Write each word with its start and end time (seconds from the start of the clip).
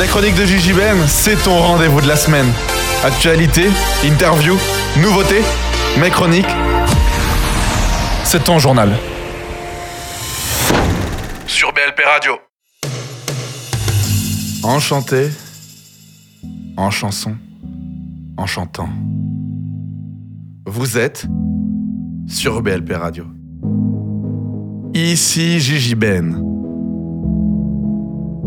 Les 0.00 0.06
chroniques 0.06 0.34
de 0.34 0.46
Gigi 0.46 0.72
Ben, 0.72 0.96
c'est 1.06 1.36
ton 1.44 1.58
rendez-vous 1.58 2.00
de 2.00 2.08
la 2.08 2.16
semaine. 2.16 2.46
Actualité, 3.04 3.66
interview, 4.02 4.56
nouveautés, 4.96 5.42
mes 6.00 6.08
chroniques. 6.08 6.48
C'est 8.24 8.42
ton 8.44 8.58
journal. 8.58 8.96
Sur 11.46 11.74
BLP 11.74 12.02
Radio. 12.02 12.38
Enchanté, 14.62 15.28
en 16.78 16.90
chanson, 16.90 17.36
en 18.38 18.46
chantant. 18.46 18.88
Vous 20.64 20.96
êtes 20.96 21.26
sur 22.26 22.62
BLP 22.62 22.92
Radio. 22.94 23.26
Ici 24.94 25.60
Gigi 25.60 25.94
Ben. 25.94 26.49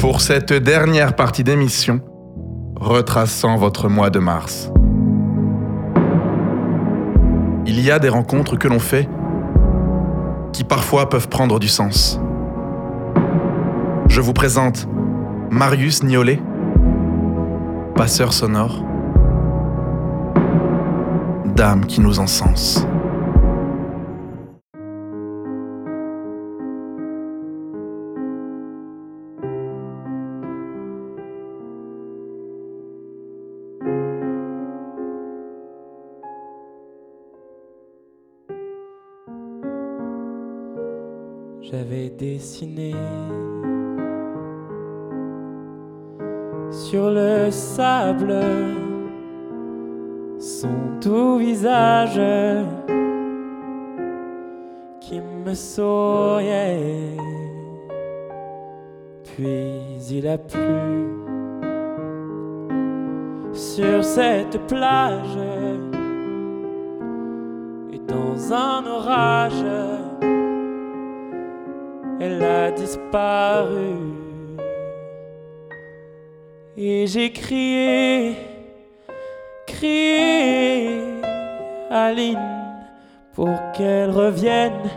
Pour 0.03 0.19
cette 0.19 0.51
dernière 0.51 1.15
partie 1.15 1.45
d'émission, 1.45 2.01
retraçant 2.75 3.55
votre 3.55 3.87
mois 3.87 4.09
de 4.09 4.19
mars. 4.19 4.69
Il 7.65 7.79
y 7.79 7.89
a 7.89 7.99
des 7.99 8.09
rencontres 8.09 8.57
que 8.57 8.67
l'on 8.67 8.79
fait 8.79 9.07
qui 10.51 10.65
parfois 10.65 11.07
peuvent 11.07 11.29
prendre 11.29 11.57
du 11.57 11.69
sens. 11.69 12.19
Je 14.09 14.19
vous 14.19 14.33
présente 14.33 14.89
Marius 15.49 16.03
Niolet, 16.03 16.41
passeur 17.95 18.33
sonore, 18.33 18.83
dame 21.55 21.85
qui 21.85 22.01
nous 22.01 22.19
encense. 22.19 22.85
J'avais 41.73 42.11
dessiné 42.11 42.93
sur 46.69 47.09
le 47.09 47.49
sable 47.49 48.35
son 50.37 50.69
doux 51.01 51.37
visage 51.37 52.21
qui 54.99 55.19
me 55.19 55.55
souriait. 55.55 57.17
Puis 59.23 59.81
il 60.11 60.27
a 60.27 60.37
plu 60.37 61.07
sur 63.51 64.03
cette 64.03 64.59
plage 64.67 65.39
et 67.91 67.97
dans 67.97 68.53
un 68.53 68.85
orage 68.85 70.02
elle 72.23 72.43
a 72.43 72.71
disparu. 72.71 73.95
Et 76.77 77.05
j'ai 77.05 77.31
crié, 77.31 78.35
crié, 79.67 81.01
Aline, 81.91 82.49
pour 83.33 83.53
qu'elle 83.73 84.09
revienne. 84.09 84.89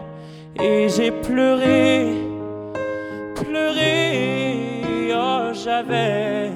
Et 0.62 0.88
j'ai 0.88 1.10
pleuré, 1.10 2.14
pleuré, 3.34 3.92
oh 5.12 5.50
j'avais 5.52 6.50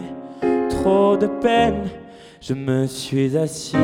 trop 0.71 1.17
de 1.17 1.27
peine. 1.27 1.91
Je 2.41 2.55
me 2.55 2.87
suis 2.87 3.37
assis 3.37 3.77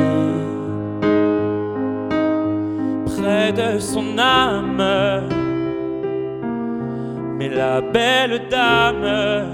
près 3.05 3.51
de 3.51 3.77
son 3.77 4.17
âme 4.17 5.46
mais 7.37 7.49
la 7.49 7.81
belle 7.81 8.47
dame 8.49 9.45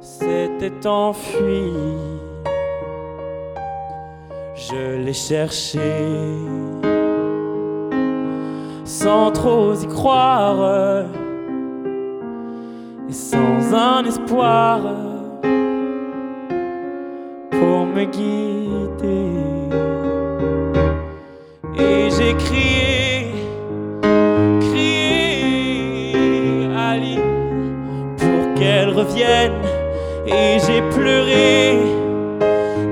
s'était 0.00 0.86
enfuie. 0.86 1.72
Je 4.54 5.04
l'ai 5.04 5.12
cherchée 5.12 6.04
sans 8.84 9.30
trop 9.32 9.74
y 9.74 9.88
croire 9.88 11.04
et 13.08 13.12
sans 13.12 13.74
un 13.74 14.04
espoir 14.04 14.80
pour 17.50 17.86
me 17.86 18.04
guider. 18.04 19.30
Et 21.78 22.10
j'ai 22.10 22.34
crié 22.34 22.95
Et 29.18 30.58
j'ai 30.66 30.82
pleuré, 30.90 31.78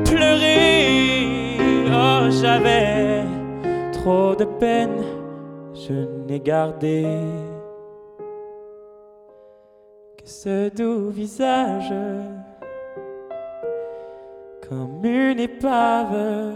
pleuré. 0.07 1.59
Oh, 1.93 2.31
j'avais 2.31 3.25
trop 3.93 4.35
de 4.35 4.47
peine, 4.47 5.05
je 5.75 5.93
n'ai 6.27 6.41
gardé 6.41 7.05
que 10.17 10.25
ce 10.25 10.75
doux 10.75 11.11
visage, 11.11 11.93
comme 14.67 15.05
une 15.05 15.41
épave 15.41 16.55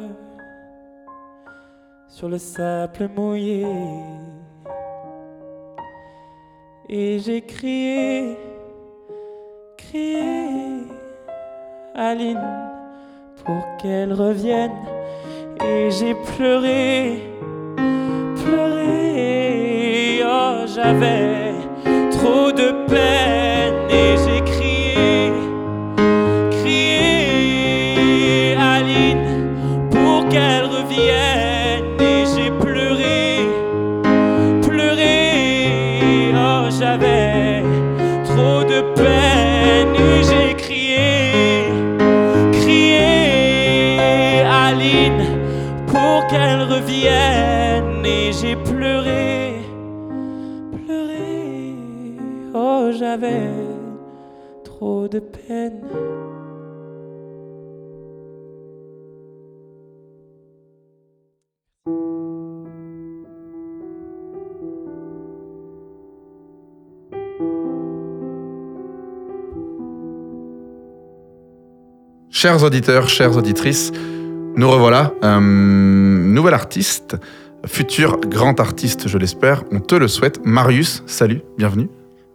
sur 2.09 2.31
le 2.31 2.39
sable 2.39 3.11
mouillé. 3.15 3.67
Et 6.89 7.19
j'ai 7.19 7.43
crié 7.43 8.39
crié 9.89 10.87
Aline 11.95 12.39
pour 13.45 13.65
qu'elle 13.81 14.13
revienne. 14.13 14.73
Et 15.65 15.91
j'ai 15.91 16.15
pleuré, 16.15 17.23
pleuré, 18.45 20.23
oh 20.25 20.65
j'avais 20.67 21.55
trop 22.13 22.53
de 22.53 22.87
peine 22.87 23.38
Chers 72.41 72.63
auditeurs, 72.63 73.09
chères 73.09 73.37
auditrices, 73.37 73.91
nous 74.55 74.71
revoilà. 74.71 75.11
Un 75.23 75.41
nouvel 75.41 76.55
artiste, 76.55 77.17
futur 77.67 78.21
grand 78.21 78.61
artiste, 78.61 79.09
je 79.09 79.19
l'espère. 79.19 79.65
On 79.73 79.81
te 79.81 79.97
le 79.97 80.07
souhaite. 80.07 80.39
Marius, 80.45 81.03
salut, 81.09 81.41
bienvenue. 81.57 81.89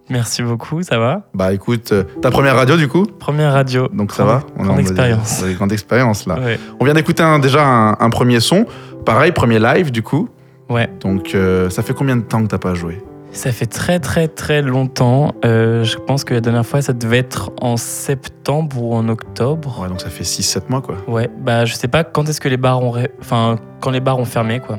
Merci 0.10 0.44
beaucoup, 0.44 0.84
ça 0.84 1.00
va? 1.00 1.22
Bah 1.34 1.54
écoute, 1.54 1.94
euh, 1.94 2.04
ta 2.22 2.32
première 2.32 2.58
radio 2.58 2.76
du 2.76 2.90
coup? 2.90 3.06
Première 3.06 3.54
radio. 3.54 3.88
Donc 3.94 4.12
ça 4.12 4.26
va? 4.26 4.44
Grande 4.58 4.72
en- 4.76 4.78
expérience. 4.78 5.42
ouais, 5.42 5.54
Grande 5.54 5.72
expérience 5.72 6.26
là. 6.26 6.38
Ouais. 6.38 6.60
On 6.82 6.84
vient 6.84 6.94
d'écouter 6.96 7.24
un- 7.24 7.40
déjà 7.40 7.66
un, 7.66 7.92
un 7.98 8.10
premier 8.10 8.42
son. 8.42 8.66
Pareil, 9.06 9.32
premier 9.32 9.60
live 9.60 9.90
du 9.90 10.02
coup. 10.04 10.28
ouais. 10.70 10.90
Donc 11.00 11.34
euh, 11.34 11.70
ça 11.70 11.82
fait 11.82 11.94
combien 11.94 12.18
de 12.18 12.24
temps 12.24 12.44
que 12.44 12.48
t'as 12.50 12.58
pas 12.58 12.74
joué? 12.74 13.02
Ça 13.34 13.52
fait 13.52 13.66
très 13.66 14.00
très 14.00 14.28
très 14.28 14.62
longtemps. 14.62 15.34
Euh, 15.44 15.84
je 15.84 15.98
pense 15.98 16.24
que 16.24 16.34
la 16.34 16.40
dernière 16.42 16.66
fois, 16.66 16.82
ça 16.82 16.94
devait 16.94 17.18
être 17.18 17.52
en 17.62 17.78
septembre 17.78 18.82
ou 18.82 18.94
en 18.96 19.10
octobre. 19.10 19.80
Ouais, 19.82 19.90
donc 19.90 20.00
ça 20.02 20.10
fait 20.10 20.24
6-7 20.24 20.70
mois 20.70 20.82
quoi. 20.82 20.98
Ouais, 21.08 21.30
bah 21.42 21.66
je 21.66 21.74
sais 21.74 21.88
pas 21.88 22.04
quand 22.04 22.30
est-ce 22.30 22.40
que 22.40 22.48
les 22.48 22.58
bars 22.58 22.82
ont, 22.82 22.92
ré- 22.92 23.12
enfin 23.20 23.58
quand 23.80 23.90
les 23.90 24.00
bars 24.00 24.20
ont 24.20 24.26
fermé 24.26 24.60
quoi. 24.60 24.78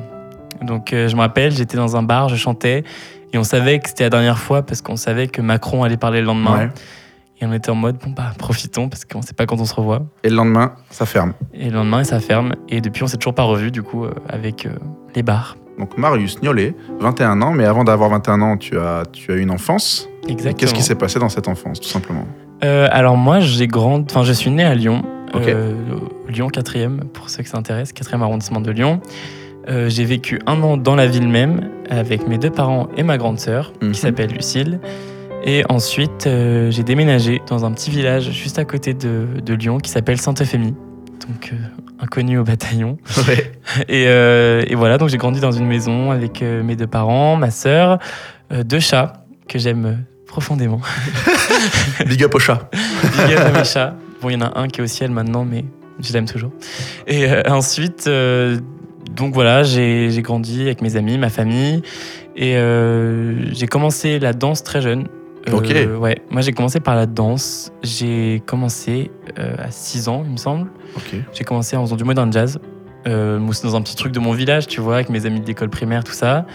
Donc 0.61 0.93
euh, 0.93 1.07
je 1.09 1.15
me 1.15 1.21
rappelle, 1.21 1.51
j'étais 1.51 1.75
dans 1.77 1.97
un 1.97 2.03
bar, 2.03 2.29
je 2.29 2.37
chantais 2.37 2.83
et 3.33 3.37
on 3.37 3.43
savait 3.43 3.79
que 3.79 3.89
c'était 3.89 4.05
la 4.05 4.09
dernière 4.09 4.39
fois 4.39 4.63
parce 4.63 4.81
qu'on 4.81 4.95
savait 4.95 5.27
que 5.27 5.41
Macron 5.41 5.83
allait 5.83 5.97
parler 5.97 6.21
le 6.21 6.27
lendemain. 6.27 6.57
Ouais. 6.57 6.69
Et 7.41 7.45
on 7.45 7.51
était 7.51 7.69
en 7.69 7.75
mode, 7.75 7.97
bon, 7.97 8.11
bah, 8.11 8.31
profitons 8.37 8.87
parce 8.87 9.03
qu'on 9.03 9.21
sait 9.21 9.33
pas 9.33 9.45
quand 9.45 9.59
on 9.59 9.65
se 9.65 9.75
revoit. 9.75 10.03
Et 10.23 10.29
le 10.29 10.37
lendemain, 10.37 10.71
ça 10.89 11.05
ferme. 11.05 11.33
Et 11.53 11.65
le 11.69 11.75
lendemain, 11.75 12.05
ça 12.05 12.21
ferme. 12.21 12.53
Et 12.69 12.79
depuis, 12.79 13.03
on 13.03 13.07
s'est 13.07 13.17
toujours 13.17 13.35
pas 13.35 13.43
revu, 13.43 13.71
du 13.71 13.83
coup, 13.83 14.05
euh, 14.05 14.13
avec 14.29 14.65
les 15.15 15.21
bars. 15.21 15.57
Donc 15.79 15.97
Marius 15.97 16.41
Niolet, 16.41 16.73
21 16.99 17.41
ans, 17.41 17.51
mais 17.51 17.65
avant 17.65 17.83
d'avoir 17.83 18.09
21 18.09 18.41
ans, 18.41 18.57
tu 18.57 18.77
as, 18.79 19.03
tu 19.11 19.31
as 19.31 19.35
eu 19.35 19.41
une 19.41 19.51
enfance. 19.51 20.09
Exactement. 20.27 20.55
Qu'est-ce 20.57 20.73
qui 20.73 20.81
s'est 20.83 20.95
passé 20.95 21.19
dans 21.19 21.29
cette 21.29 21.47
enfance, 21.47 21.79
tout 21.81 21.89
simplement 21.89 22.25
Euh, 22.63 22.87
alors 22.91 23.17
moi, 23.17 23.39
j'ai 23.41 23.67
grandi, 23.67 24.05
enfin 24.09 24.23
je 24.23 24.31
suis 24.33 24.49
né 24.51 24.63
à 24.63 24.73
Lyon, 24.73 25.03
euh, 25.35 25.73
Lyon 26.29 26.47
4e 26.47 26.99
pour 27.13 27.29
ceux 27.29 27.43
qui 27.43 27.49
s'intéressent, 27.49 27.93
4e 27.93 28.21
arrondissement 28.21 28.61
de 28.61 28.71
Lyon. 28.71 29.01
Euh, 29.67 29.89
j'ai 29.89 30.05
vécu 30.05 30.39
un 30.45 30.61
an 30.61 30.77
dans 30.77 30.95
la 30.95 31.07
ville 31.07 31.27
même 31.27 31.69
avec 31.89 32.27
mes 32.27 32.37
deux 32.37 32.51
parents 32.51 32.87
et 32.95 33.03
ma 33.03 33.17
grande 33.17 33.39
sœur 33.39 33.73
Mhm. 33.81 33.91
qui 33.91 33.99
s'appelle 33.99 34.31
Lucille. 34.31 34.79
Et 35.43 35.63
ensuite, 35.69 36.27
j'ai 36.69 36.83
déménagé 36.83 37.39
dans 37.47 37.65
un 37.65 37.71
petit 37.71 37.91
village 37.91 38.31
juste 38.31 38.57
à 38.57 38.65
côté 38.65 38.93
de, 38.95 39.27
de 39.45 39.53
Lyon 39.53 39.77
qui 39.77 39.91
s'appelle 39.91 40.19
Sainte-Euphémie, 40.19 40.73
donc 41.27 41.53
inconnu 41.99 42.37
au 42.37 42.43
bataillon. 42.43 42.97
Ouais. 43.27 43.51
Et, 43.87 44.05
euh, 44.07 44.63
et 44.67 44.75
voilà, 44.75 44.97
donc 44.97 45.09
j'ai 45.09 45.17
grandi 45.17 45.39
dans 45.39 45.51
une 45.51 45.65
maison 45.65 46.11
avec 46.11 46.41
euh, 46.41 46.61
mes 46.63 46.75
deux 46.75 46.87
parents, 46.87 47.37
ma 47.37 47.49
sœur, 47.49 47.97
euh, 48.51 48.63
deux 48.63 48.79
chats 48.79 49.25
que 49.47 49.57
j'aime 49.57 50.03
profondément. 50.27 50.81
Big 52.05 52.23
up 52.23 52.35
au 52.35 52.39
chat. 52.39 52.69
Big 53.27 53.35
up 53.35 53.45
à 53.45 53.51
mes 53.51 53.63
chats. 53.63 53.95
Bon, 54.21 54.29
il 54.29 54.33
y 54.33 54.35
en 54.35 54.41
a 54.41 54.59
un 54.59 54.67
qui 54.67 54.81
est 54.81 54.83
au 54.83 54.87
ciel 54.87 55.11
maintenant, 55.11 55.45
mais 55.45 55.65
je 55.99 56.13
l'aime 56.13 56.25
toujours. 56.25 56.51
Et 57.07 57.25
euh, 57.25 57.41
ensuite, 57.47 58.05
euh, 58.07 58.59
donc 59.11 59.33
voilà, 59.33 59.63
j'ai 59.63 60.21
grandi 60.21 60.61
avec 60.61 60.81
mes 60.81 60.97
amis, 60.97 61.17
ma 61.17 61.29
famille. 61.29 61.81
Et 62.35 62.57
j'ai 63.53 63.67
commencé 63.67 64.19
la 64.19 64.33
danse 64.33 64.61
très 64.61 64.81
jeune. 64.81 65.07
Euh, 65.47 65.53
Ok. 65.57 66.01
Ouais, 66.01 66.21
moi 66.31 66.41
j'ai 66.41 66.51
commencé 66.53 66.79
par 66.79 66.95
la 66.95 67.05
danse. 67.05 67.71
J'ai 67.83 68.41
commencé 68.45 69.11
euh, 69.39 69.55
à 69.59 69.69
6 69.71 70.07
ans, 70.09 70.23
il 70.25 70.31
me 70.31 70.37
semble. 70.37 70.69
Ok. 70.95 71.15
J'ai 71.33 71.43
commencé 71.43 71.75
en 71.75 71.83
faisant 71.85 71.95
du 71.95 72.03
modern 72.03 72.31
jazz. 72.31 72.59
Euh, 73.07 73.39
dans 73.63 73.75
un 73.75 73.81
petit 73.83 73.95
truc 73.95 74.11
de 74.11 74.19
mon 74.19 74.31
village, 74.31 74.65
tu 74.67 74.81
vois, 74.81 74.95
avec 74.95 75.09
mes 75.09 75.25
amis 75.27 75.39
de 75.39 75.45
l'école 75.45 75.69
primaire, 75.69 76.03
tout 76.03 76.13
ça. 76.13 76.45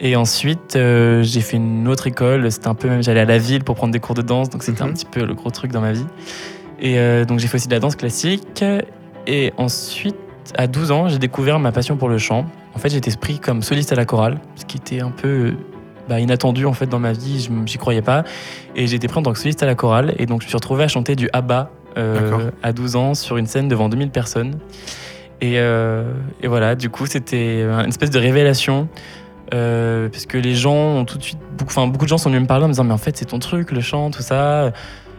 Et 0.00 0.16
ensuite, 0.16 0.74
euh, 0.76 1.22
j'ai 1.22 1.42
fait 1.42 1.58
une 1.58 1.86
autre 1.86 2.06
école. 2.06 2.50
C'était 2.50 2.68
un 2.68 2.74
peu 2.74 2.88
même, 2.88 3.02
j'allais 3.02 3.20
à 3.20 3.24
la 3.26 3.36
ville 3.38 3.62
pour 3.62 3.74
prendre 3.76 3.92
des 3.92 4.00
cours 4.00 4.14
de 4.14 4.22
danse, 4.22 4.48
donc 4.48 4.62
c'était 4.62 4.82
Mhm. 4.82 4.90
un 4.90 4.92
petit 4.94 5.04
peu 5.04 5.24
le 5.24 5.34
gros 5.34 5.50
truc 5.50 5.70
dans 5.70 5.82
ma 5.82 5.92
vie. 5.92 6.06
Et 6.80 6.98
euh, 6.98 7.24
donc 7.26 7.38
j'ai 7.38 7.46
fait 7.46 7.56
aussi 7.58 7.68
de 7.68 7.74
la 7.74 7.80
danse 7.80 7.96
classique. 7.96 8.64
Et 9.26 9.52
ensuite, 9.58 10.16
à 10.56 10.66
12 10.66 10.90
ans, 10.90 11.08
j'ai 11.08 11.18
découvert 11.18 11.58
ma 11.60 11.70
passion 11.72 11.96
pour 11.96 12.08
le 12.08 12.16
chant. 12.18 12.46
En 12.74 12.78
fait, 12.78 12.88
j'étais 12.88 13.14
pris 13.14 13.38
comme 13.38 13.60
soliste 13.62 13.92
à 13.92 13.94
la 13.94 14.06
chorale, 14.06 14.38
ce 14.56 14.64
qui 14.64 14.78
était 14.78 15.00
un 15.00 15.10
peu 15.10 15.28
euh, 15.28 15.52
bah, 16.12 16.20
inattendu 16.20 16.66
en 16.66 16.72
fait 16.72 16.86
dans 16.86 16.98
ma 16.98 17.12
vie. 17.12 17.40
Je 17.40 17.50
J'y 17.66 17.78
croyais 17.78 18.02
pas. 18.02 18.24
Et 18.76 18.86
j'ai 18.86 18.96
été 18.96 19.08
pris 19.08 19.18
en 19.18 19.22
tant 19.22 19.32
que 19.32 19.38
soliste 19.38 19.62
à 19.62 19.66
la 19.66 19.74
chorale. 19.74 20.14
Et 20.18 20.26
donc 20.26 20.40
je 20.42 20.46
me 20.46 20.48
suis 20.48 20.56
retrouvé 20.56 20.84
à 20.84 20.88
chanter 20.88 21.16
du 21.16 21.28
ABBA 21.32 21.70
euh, 21.98 22.50
à 22.62 22.72
12 22.72 22.96
ans 22.96 23.14
sur 23.14 23.36
une 23.36 23.46
scène 23.46 23.68
devant 23.68 23.88
2000 23.88 24.10
personnes. 24.10 24.58
Et, 25.40 25.54
euh, 25.58 26.12
et 26.42 26.46
voilà, 26.48 26.74
du 26.76 26.88
coup, 26.88 27.06
c'était 27.06 27.62
une 27.62 27.88
espèce 27.88 28.10
de 28.10 28.18
révélation. 28.18 28.88
Euh, 29.54 30.08
parce 30.08 30.24
que 30.24 30.38
les 30.38 30.54
gens 30.54 30.74
ont 30.74 31.04
tout 31.04 31.18
de 31.18 31.22
suite. 31.22 31.38
Beaucoup, 31.58 31.70
enfin, 31.70 31.86
beaucoup 31.86 32.04
de 32.04 32.08
gens 32.08 32.16
sont 32.16 32.30
venus 32.30 32.42
me 32.42 32.46
parler 32.46 32.64
en 32.64 32.68
me 32.68 32.72
disant 32.72 32.84
Mais 32.84 32.94
en 32.94 32.98
fait, 32.98 33.16
c'est 33.16 33.26
ton 33.26 33.38
truc, 33.38 33.72
le 33.72 33.80
chant, 33.80 34.10
tout 34.10 34.22
ça. 34.22 34.72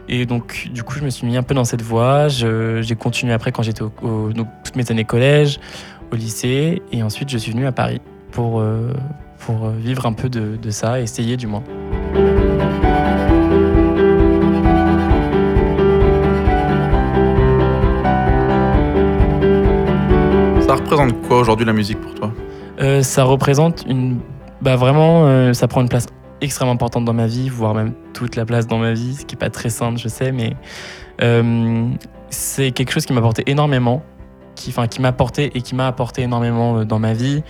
Et 0.08 0.26
donc, 0.26 0.68
du 0.72 0.82
coup, 0.82 0.94
je 0.98 1.04
me 1.04 1.10
suis 1.10 1.26
mis 1.26 1.36
un 1.36 1.42
peu 1.42 1.54
dans 1.54 1.64
cette 1.64 1.82
voie. 1.82 2.26
J'ai 2.28 2.96
continué 2.98 3.32
après 3.32 3.52
quand 3.52 3.62
j'étais 3.62 3.82
au, 3.82 3.92
au- 4.02 4.32
donc, 4.32 4.48
toutes 4.64 4.76
mes 4.76 4.90
années 4.90 5.04
collège, 5.04 5.60
au 6.12 6.16
lycée. 6.16 6.82
Et 6.90 7.02
ensuite, 7.02 7.28
je 7.30 7.38
suis 7.38 7.52
venu 7.52 7.66
à 7.66 7.72
Paris 7.72 8.00
pour, 8.32 8.60
euh, 8.60 8.88
pour 9.44 9.66
euh, 9.66 9.72
vivre 9.76 10.06
un 10.06 10.14
peu 10.14 10.28
de, 10.30 10.56
de 10.56 10.70
ça, 10.70 11.00
essayer 11.00 11.36
du 11.36 11.46
moins. 11.46 11.62
Ça 20.60 20.74
représente 20.76 21.20
quoi 21.22 21.40
aujourd'hui 21.40 21.66
la 21.66 21.74
musique 21.74 22.00
pour 22.00 22.14
toi? 22.14 22.32
Euh, 22.80 23.02
ça 23.02 23.24
représente 23.24 23.84
une. 23.86 24.18
Bah 24.62 24.76
vraiment, 24.76 25.26
euh, 25.26 25.52
ça 25.52 25.68
prend 25.68 25.82
une 25.82 25.90
place 25.90 26.06
extrêmement 26.40 26.72
importante 26.72 27.04
dans 27.04 27.12
ma 27.12 27.26
vie, 27.26 27.50
voire 27.50 27.74
même 27.74 27.92
toute 28.14 28.36
la 28.36 28.46
place 28.46 28.66
dans 28.66 28.78
ma 28.78 28.92
vie, 28.92 29.14
ce 29.14 29.26
qui 29.26 29.34
n'est 29.34 29.38
pas 29.38 29.50
très 29.50 29.68
simple, 29.68 29.98
je 29.98 30.08
sais, 30.08 30.32
mais 30.32 30.56
euh, 31.22 31.86
c'est 32.30 32.70
quelque 32.70 32.92
chose 32.92 33.04
qui 33.04 33.12
m'a 33.12 33.20
apporté 33.20 33.42
énormément, 33.46 34.02
qui, 34.54 34.70
enfin, 34.70 34.86
qui 34.86 35.02
m'a 35.02 35.08
apporté 35.08 35.50
et 35.54 35.60
qui 35.60 35.74
m'a 35.74 35.86
apporté 35.86 36.22
énormément 36.22 36.84
dans 36.84 36.98
ma 36.98 37.12
vie, 37.12 37.42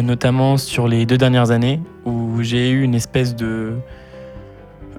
notamment 0.00 0.56
sur 0.56 0.88
les 0.88 1.04
deux 1.04 1.18
dernières 1.18 1.50
années 1.50 1.80
où 2.06 2.42
j'ai 2.42 2.70
eu 2.70 2.82
une 2.82 2.94
espèce 2.94 3.36
de, 3.36 3.74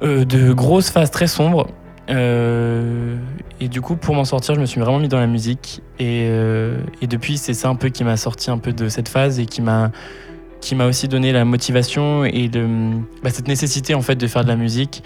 euh, 0.03 0.25
de 0.25 0.53
grosse 0.53 0.89
phase 0.89 1.09
très 1.09 1.27
sombre. 1.27 1.67
Euh, 2.09 3.17
et 3.59 3.69
du 3.69 3.81
coup, 3.81 3.95
pour 3.95 4.13
m'en 4.13 4.25
sortir, 4.25 4.55
je 4.55 4.59
me 4.59 4.65
suis 4.65 4.79
vraiment 4.81 4.99
mis 4.99 5.07
dans 5.07 5.19
la 5.19 5.27
musique. 5.27 5.81
Et, 5.99 6.27
euh, 6.29 6.81
et 7.01 7.07
depuis, 7.07 7.37
c'est 7.37 7.53
ça 7.53 7.69
un 7.69 7.75
peu 7.75 7.89
qui 7.89 8.03
m'a 8.03 8.17
sorti 8.17 8.51
un 8.51 8.57
peu 8.57 8.73
de 8.73 8.89
cette 8.89 9.07
phase 9.07 9.39
et 9.39 9.45
qui 9.45 9.61
m'a 9.61 9.91
qui 10.63 10.75
m'a 10.75 10.85
aussi 10.85 11.09
donné 11.09 11.33
la 11.33 11.43
motivation 11.43 12.23
et 12.23 12.47
le, 12.47 12.93
bah, 13.21 13.29
cette 13.31 13.49
nécessité 13.49 13.95
en 13.95 14.01
fait 14.01 14.15
de 14.15 14.27
faire 14.27 14.43
de 14.43 14.47
la 14.47 14.55
musique 14.55 15.03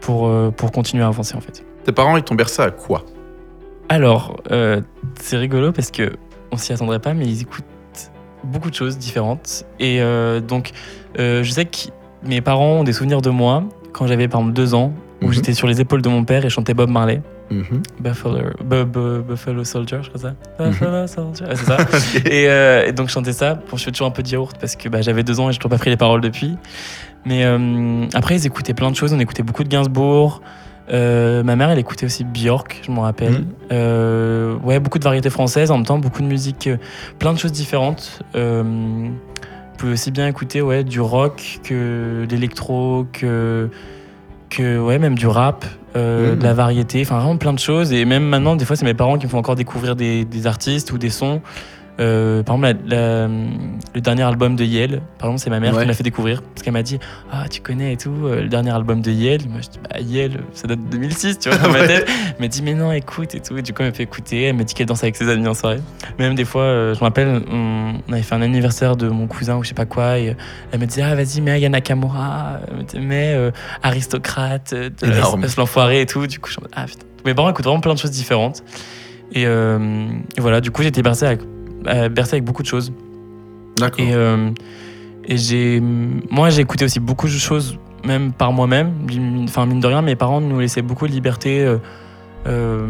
pour, 0.00 0.28
euh, 0.28 0.52
pour 0.52 0.70
continuer 0.70 1.02
à 1.02 1.08
avancer 1.08 1.34
en 1.36 1.40
fait. 1.40 1.64
Tes 1.84 1.90
parents, 1.90 2.16
ils 2.16 2.22
t'ont 2.22 2.36
bercé 2.36 2.62
à 2.62 2.70
quoi? 2.70 3.04
Alors, 3.88 4.36
euh, 4.52 4.80
c'est 5.20 5.36
rigolo 5.36 5.72
parce 5.72 5.90
que 5.90 6.12
on 6.52 6.56
s'y 6.56 6.72
attendrait 6.72 7.00
pas, 7.00 7.12
mais 7.12 7.26
ils 7.26 7.42
écoutent 7.42 7.64
beaucoup 8.44 8.70
de 8.70 8.74
choses 8.74 8.98
différentes. 8.98 9.64
Et 9.78 10.00
euh, 10.00 10.40
donc, 10.40 10.70
euh, 11.18 11.42
je 11.42 11.50
sais 11.50 11.64
que 11.64 11.76
mes 12.24 12.40
parents 12.40 12.80
ont 12.80 12.84
des 12.84 12.92
souvenirs 12.92 13.22
de 13.22 13.30
moi 13.30 13.64
quand 13.92 14.06
j'avais 14.06 14.28
par 14.28 14.40
exemple 14.40 14.54
deux 14.54 14.74
ans, 14.74 14.92
où 15.22 15.26
Mhm. 15.26 15.32
j'étais 15.32 15.52
sur 15.54 15.66
les 15.66 15.80
épaules 15.80 16.02
de 16.02 16.08
mon 16.08 16.24
père 16.24 16.44
et 16.44 16.48
je 16.48 16.54
chantais 16.54 16.74
Bob 16.74 16.90
Marley. 16.90 17.22
Mhm. 17.50 17.82
Buffalo, 17.98 18.38
Bu- 18.64 18.84
Bu- 18.84 19.22
Buffalo 19.28 19.64
Soldier, 19.64 19.98
je 20.02 20.08
crois 20.08 20.20
ça. 20.20 20.34
Buffalo 20.64 21.06
Soldier, 21.08 21.46
c'est 21.54 21.64
ça. 21.64 21.76
Et, 22.30 22.46
euh, 22.48 22.86
et 22.86 22.92
donc 22.92 23.08
je 23.08 23.12
chantais 23.12 23.32
ça. 23.32 23.54
Bon, 23.54 23.76
je 23.76 23.82
fais 23.84 23.90
toujours 23.90 24.06
un 24.06 24.12
peu 24.12 24.22
de 24.22 24.28
yaourt 24.28 24.56
parce 24.60 24.76
que 24.76 24.88
bah, 24.88 25.02
j'avais 25.02 25.24
deux 25.24 25.40
ans 25.40 25.48
et 25.48 25.52
j'ai 25.52 25.58
toujours 25.58 25.70
pas 25.70 25.78
pris 25.78 25.90
les 25.90 25.96
paroles 25.96 26.20
depuis. 26.20 26.56
Mais 27.26 27.44
après, 28.14 28.36
ils 28.36 28.46
écoutaient 28.46 28.72
plein 28.72 28.90
de 28.90 28.96
choses. 28.96 29.12
On 29.12 29.18
écoutait 29.18 29.42
beaucoup 29.42 29.64
de 29.64 29.68
Gainsbourg. 29.68 30.40
Euh, 30.92 31.42
ma 31.42 31.56
mère, 31.56 31.70
elle 31.70 31.78
écoutait 31.78 32.06
aussi 32.06 32.24
Björk, 32.24 32.80
je 32.86 32.90
m'en 32.90 33.02
rappelle. 33.02 33.32
Mhm. 33.32 33.46
Euh, 33.72 34.56
ouais, 34.64 34.80
beaucoup 34.80 34.98
de 34.98 35.04
variétés 35.04 35.30
françaises. 35.30 35.70
En 35.70 35.76
même 35.76 35.86
temps, 35.86 35.98
beaucoup 35.98 36.22
de 36.22 36.26
musique, 36.26 36.66
euh, 36.66 36.76
plein 37.18 37.32
de 37.32 37.38
choses 37.38 37.52
différentes. 37.52 38.22
Vous 38.34 39.86
pouvez 39.86 39.92
aussi 39.92 40.10
bien 40.10 40.26
écouter 40.26 40.60
ouais, 40.60 40.84
du 40.84 41.00
rock 41.00 41.60
que 41.64 42.26
l'électro, 42.30 43.06
que, 43.12 43.70
que 44.50 44.78
ouais, 44.78 44.98
même 44.98 45.16
du 45.16 45.26
rap, 45.26 45.64
Mhm. 45.96 46.36
de 46.38 46.44
la 46.44 46.52
variété, 46.54 47.02
enfin 47.02 47.16
vraiment 47.18 47.36
plein 47.36 47.52
de 47.52 47.58
choses. 47.58 47.92
Et 47.92 48.04
même 48.04 48.22
maintenant, 48.22 48.54
des 48.54 48.64
fois, 48.64 48.76
c'est 48.76 48.84
mes 48.84 48.94
parents 48.94 49.18
qui 49.18 49.26
me 49.26 49.30
font 49.30 49.38
encore 49.38 49.56
découvrir 49.56 49.96
des, 49.96 50.24
des 50.24 50.46
artistes 50.46 50.92
ou 50.92 50.98
des 50.98 51.10
sons. 51.10 51.40
Euh, 52.00 52.42
par 52.42 52.56
exemple, 52.56 52.78
la- 52.86 52.96
la- 52.96 53.28
le 53.94 54.00
dernier 54.00 54.22
album 54.22 54.56
de 54.56 54.64
Yale, 54.64 55.02
par 55.18 55.28
exemple, 55.28 55.40
c'est 55.42 55.50
ma 55.50 55.60
mère 55.60 55.72
Ouais. 55.74 55.78
qui 55.80 55.84
me 55.84 55.88
l'a 55.88 55.94
fait 55.94 56.02
découvrir. 56.02 56.40
Parce 56.42 56.62
qu'elle 56.62 56.72
m'a 56.72 56.82
dit 56.82 56.98
Ah, 57.30 57.44
tu 57.50 57.60
connais 57.60 57.92
et 57.92 57.96
tout, 57.98 58.14
euh, 58.24 58.40
le 58.42 58.48
dernier 58.48 58.70
album 58.70 59.02
de 59.02 59.10
Yale. 59.10 59.42
Moi, 59.48 59.60
je 59.62 59.68
dis 59.68 59.78
Bah, 59.88 60.00
Yale, 60.00 60.40
ça 60.54 60.66
date 60.66 60.82
de 60.82 60.90
2006, 60.90 61.38
tu 61.38 61.50
vois, 61.50 61.58
dans 61.58 61.68
ma 61.70 61.86
tête. 61.86 62.08
Elle 62.08 62.40
m'a 62.40 62.48
dit 62.48 62.62
Mais 62.62 62.74
non, 62.74 62.90
écoute 62.92 63.34
et 63.34 63.40
tout. 63.40 63.56
Et 63.58 63.62
du 63.62 63.72
coup, 63.74 63.82
elle 63.82 63.88
m'a 63.90 63.94
fait 63.94 64.04
écouter. 64.04 64.44
Elle 64.44 64.56
m'a 64.56 64.64
dit 64.64 64.72
qu'elle 64.74 64.86
dansait 64.86 65.04
avec 65.06 65.16
ses 65.16 65.28
amis 65.28 65.46
en 65.46 65.52
soirée. 65.54 65.80
Même 66.18 66.34
des 66.34 66.44
fois, 66.46 66.62
euh, 66.62 66.94
je 66.94 67.00
me 67.00 67.04
rappelle, 67.04 67.42
on, 67.50 67.94
on 68.08 68.12
avait 68.12 68.22
fait 68.22 68.34
un 68.34 68.42
anniversaire 68.42 68.96
de 68.96 69.08
mon 69.08 69.26
cousin 69.26 69.56
ou 69.56 69.62
je 69.62 69.68
sais 69.68 69.74
pas 69.74 69.84
quoi. 69.86 70.18
Et 70.18 70.34
elle 70.72 70.80
me 70.80 70.86
disait 70.86 71.02
Ah, 71.02 71.14
vas-y, 71.14 71.40
mets 71.42 71.50
Aya 71.52 71.68
Nakamura, 71.68 72.60
mets 72.98 73.34
euh, 73.34 73.50
Aristocrate, 73.82 74.72
de 74.74 75.56
l'enfoiré 75.58 76.00
et 76.00 76.06
tout. 76.06 76.26
Du 76.26 76.38
coup, 76.38 76.50
je 76.50 76.58
en 76.58 76.62
mode, 76.62 76.70
Ah, 76.74 76.86
putain. 76.86 77.04
Mes 77.26 77.34
parents 77.34 77.50
écoutent 77.50 77.66
vraiment 77.66 77.80
plein 77.80 77.92
de 77.92 77.98
choses 77.98 78.10
différentes. 78.12 78.62
Et, 79.32 79.44
euh, 79.46 80.08
et 80.36 80.40
voilà, 80.40 80.60
du 80.62 80.70
coup, 80.70 80.82
j'étais 80.82 81.02
bercé 81.02 81.26
avec, 81.26 81.40
bercé 82.10 82.34
avec 82.34 82.44
beaucoup 82.44 82.62
de 82.62 82.68
choses. 82.68 82.92
D'accord. 83.76 84.04
Et, 84.04 84.12
euh, 84.14 84.50
et 85.26 85.36
j'ai, 85.36 85.80
moi, 85.80 86.50
j'ai 86.50 86.62
écouté 86.62 86.84
aussi 86.84 87.00
beaucoup 87.00 87.26
de 87.26 87.32
choses, 87.32 87.78
même 88.04 88.32
par 88.32 88.52
moi-même. 88.52 88.92
Enfin, 89.44 89.66
mine 89.66 89.80
de 89.80 89.86
rien, 89.86 90.02
mes 90.02 90.16
parents 90.16 90.40
nous 90.40 90.60
laissaient 90.60 90.82
beaucoup 90.82 91.06
de 91.06 91.12
liberté. 91.12 91.60
euh, 91.64 91.78
euh, 92.46 92.88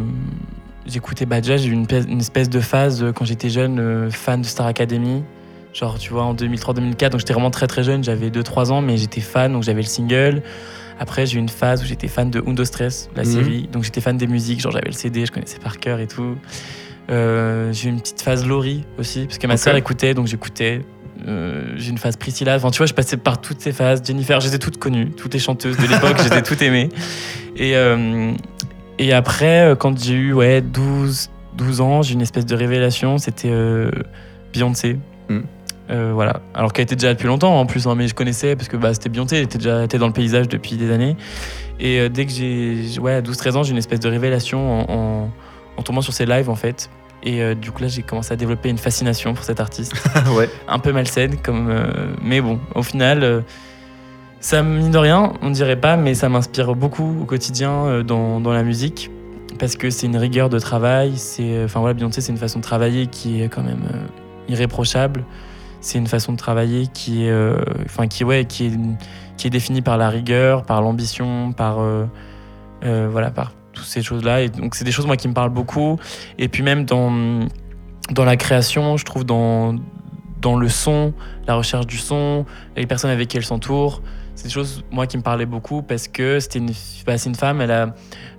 J'écoutais, 0.86 1.26
bah, 1.26 1.40
déjà, 1.40 1.56
j'ai 1.56 1.68
eu 1.68 1.72
une, 1.72 1.86
espèce 2.20 2.48
de 2.48 2.58
phase 2.58 3.02
euh, 3.02 3.12
quand 3.12 3.24
j'étais 3.24 3.50
jeune, 3.50 3.78
euh, 3.78 4.10
fan 4.10 4.40
de 4.40 4.46
Star 4.46 4.66
Academy. 4.66 5.22
Genre, 5.72 5.98
tu 5.98 6.10
vois, 6.12 6.24
en 6.24 6.34
2003-2004, 6.34 7.10
donc 7.10 7.20
j'étais 7.20 7.32
vraiment 7.34 7.50
très 7.50 7.68
très 7.68 7.84
jeune, 7.84 8.02
j'avais 8.02 8.30
2-3 8.30 8.72
ans, 8.72 8.80
mais 8.82 8.96
j'étais 8.96 9.20
fan, 9.20 9.52
donc 9.52 9.62
j'avais 9.62 9.82
le 9.82 9.86
single. 9.86 10.42
Après, 10.98 11.26
j'ai 11.26 11.36
eu 11.36 11.38
une 11.38 11.48
phase 11.48 11.82
où 11.82 11.86
j'étais 11.86 12.08
fan 12.08 12.28
de 12.30 12.42
Undo 12.44 12.64
Stress, 12.64 13.08
la 13.14 13.22
Mhm. 13.22 13.28
série. 13.30 13.68
Donc 13.72 13.84
j'étais 13.84 14.00
fan 14.00 14.16
des 14.16 14.26
musiques, 14.26 14.60
genre 14.60 14.72
j'avais 14.72 14.88
le 14.88 14.92
CD, 14.94 15.24
je 15.26 15.30
connaissais 15.30 15.58
par 15.60 15.78
cœur 15.78 16.00
et 16.00 16.06
tout. 16.08 16.34
Euh, 17.10 17.72
j'ai 17.72 17.88
une 17.88 18.00
petite 18.00 18.22
phase 18.22 18.46
Laurie 18.46 18.84
aussi, 18.98 19.26
parce 19.26 19.38
que 19.38 19.46
ma 19.46 19.54
Ok. 19.54 19.60
sœur 19.60 19.76
écoutait, 19.76 20.14
donc 20.14 20.26
j'écoutais. 20.26 20.82
Euh, 21.26 21.72
j'ai 21.76 21.90
une 21.90 21.98
phase 21.98 22.16
Priscilla. 22.16 22.56
Enfin, 22.56 22.70
tu 22.70 22.78
vois, 22.78 22.86
je 22.86 22.94
passais 22.94 23.16
par 23.16 23.40
toutes 23.40 23.60
ces 23.60 23.72
phases. 23.72 24.02
Jennifer, 24.06 24.40
j'étais 24.40 24.58
toutes 24.58 24.78
connues, 24.78 25.10
toutes 25.10 25.34
les 25.34 25.40
chanteuses 25.40 25.76
de 25.76 25.86
l'époque, 25.86 26.16
j'étais 26.22 26.42
toutes 26.42 26.62
aimées. 26.62 26.88
Et, 27.56 27.76
euh, 27.76 28.32
et 28.98 29.12
après, 29.12 29.70
euh, 29.70 29.74
quand 29.74 29.98
j'ai 30.02 30.14
eu 30.14 30.32
ouais, 30.32 30.60
12, 30.62 31.30
12 31.58 31.80
ans, 31.80 32.02
j'ai 32.02 32.12
eu 32.12 32.14
une 32.14 32.22
espèce 32.22 32.46
de 32.46 32.54
révélation. 32.54 33.18
C'était 33.18 33.52
Beyoncé. 34.52 34.98
Mm. 35.28 35.40
Euh, 35.90 36.12
voilà. 36.14 36.40
Alors 36.54 36.72
qu'elle 36.72 36.84
était 36.84 36.94
déjà 36.96 37.12
depuis 37.12 37.26
longtemps 37.26 37.58
en 37.58 37.66
plus, 37.66 37.86
hein, 37.86 37.94
mais 37.96 38.06
je 38.06 38.14
connaissais 38.14 38.54
parce 38.54 38.68
que 38.68 38.76
bah, 38.76 38.94
c'était 38.94 39.08
Beyoncé, 39.08 39.36
elle 39.36 39.42
était 39.44 39.58
déjà 39.58 39.82
était 39.84 39.98
dans 39.98 40.06
le 40.06 40.12
paysage 40.12 40.48
depuis 40.48 40.76
des 40.76 40.90
années. 40.92 41.16
Et 41.80 41.98
euh, 41.98 42.08
dès 42.08 42.26
que 42.26 42.32
j'ai 42.32 42.98
ouais, 43.00 43.14
à 43.14 43.22
12-13 43.22 43.56
ans, 43.56 43.62
j'ai 43.64 43.72
une 43.72 43.78
espèce 43.78 43.98
de 44.00 44.08
révélation 44.08 44.82
en, 44.88 44.94
en, 44.94 45.30
en 45.76 45.82
tombant 45.82 46.00
sur 46.00 46.12
ses 46.12 46.26
lives 46.26 46.48
en 46.48 46.54
fait. 46.54 46.88
Et 47.22 47.42
euh, 47.42 47.54
du 47.54 47.70
coup 47.70 47.82
là, 47.82 47.88
j'ai 47.88 48.02
commencé 48.02 48.32
à 48.32 48.36
développer 48.36 48.68
une 48.68 48.78
fascination 48.78 49.34
pour 49.34 49.44
cet 49.44 49.60
artiste. 49.60 49.92
ouais. 50.36 50.48
Un 50.68 50.78
peu 50.78 50.92
malsaine, 50.92 51.36
comme, 51.36 51.68
euh, 51.70 52.14
mais 52.22 52.40
bon, 52.40 52.58
au 52.74 52.82
final, 52.82 53.22
euh, 53.22 53.40
ça 54.40 54.62
mine 54.62 54.90
de 54.90 54.98
rien, 54.98 55.34
on 55.42 55.50
dirait 55.50 55.80
pas, 55.80 55.96
mais 55.96 56.14
ça 56.14 56.28
m'inspire 56.28 56.74
beaucoup 56.74 57.22
au 57.22 57.24
quotidien 57.24 57.72
euh, 57.72 58.02
dans, 58.02 58.40
dans 58.40 58.52
la 58.52 58.62
musique. 58.62 59.10
Parce 59.58 59.76
que 59.76 59.90
c'est 59.90 60.06
une 60.06 60.16
rigueur 60.16 60.48
de 60.48 60.58
travail, 60.58 61.18
c'est, 61.18 61.64
enfin 61.64 61.80
voilà, 61.80 61.92
Beyoncé, 61.92 62.22
c'est 62.22 62.32
une 62.32 62.38
façon 62.38 62.60
de 62.60 62.64
travailler 62.64 63.08
qui 63.08 63.42
est 63.42 63.48
quand 63.48 63.62
même 63.62 63.82
irréprochable. 64.48 65.24
C'est 65.82 65.98
une 65.98 66.06
façon 66.06 66.32
de 66.32 66.38
travailler 66.38 66.86
qui 66.86 67.26
est, 67.26 67.54
enfin 67.84 68.06
qui, 68.06 68.24
ouais, 68.24 68.46
qui 68.46 68.66
est, 68.66 68.72
qui 69.36 69.48
est 69.48 69.50
définie 69.50 69.82
par 69.82 69.98
la 69.98 70.08
rigueur, 70.08 70.62
par 70.62 70.80
l'ambition, 70.80 71.52
par, 71.52 71.78
voilà, 72.80 73.30
par 73.30 73.52
toutes 73.80 73.88
ces 73.88 74.02
choses-là. 74.02 74.42
Et 74.42 74.48
donc 74.48 74.74
c'est 74.74 74.84
des 74.84 74.92
choses 74.92 75.06
moi 75.06 75.16
qui 75.16 75.28
me 75.28 75.34
parlent 75.34 75.50
beaucoup. 75.50 75.98
Et 76.38 76.48
puis 76.48 76.62
même 76.62 76.84
dans 76.84 77.10
dans 78.10 78.24
la 78.24 78.36
création, 78.36 78.96
je 78.96 79.04
trouve 79.04 79.24
dans 79.24 79.76
dans 80.40 80.56
le 80.56 80.68
son, 80.68 81.12
la 81.46 81.54
recherche 81.54 81.86
du 81.86 81.98
son, 81.98 82.46
les 82.76 82.86
personnes 82.86 83.10
avec 83.10 83.28
qui 83.28 83.36
elle 83.36 83.44
s'entoure. 83.44 84.00
C'est 84.34 84.44
des 84.44 84.50
choses, 84.50 84.82
moi, 84.90 85.06
qui 85.06 85.18
me 85.18 85.22
parlaient 85.22 85.44
beaucoup 85.44 85.82
parce 85.82 86.08
que 86.08 86.40
c'était 86.40 86.60
une, 86.60 86.70
bah, 87.06 87.18
c'est 87.18 87.28
une 87.28 87.34
femme, 87.34 87.60
elle 87.60 87.70
a, 87.70 87.86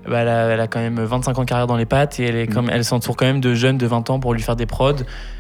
bah, 0.10 0.21
elle, 0.21 0.29
a, 0.29 0.45
elle 0.48 0.60
a 0.60 0.65
quand 0.65 0.79
même 0.79 1.00
25 1.00 1.38
ans 1.38 1.41
de 1.43 1.48
carrière 1.48 1.67
dans 1.67 1.77
les 1.77 1.86
pattes 1.86 2.19
et 2.19 2.24
elle, 2.24 2.38
est 2.38 2.48
comme, 2.48 2.71
elle 2.71 2.83
s'entoure 2.83 3.15
quand 3.15 3.27
même 3.27 3.39
de 3.39 3.53
jeunes 3.53 3.77
de 3.77 3.86
20 3.86 4.10
ans 4.10 4.19
pour 4.19 4.33
lui 4.33 4.41
faire 4.41 4.55
des 4.55 4.65
prods, 4.65 4.95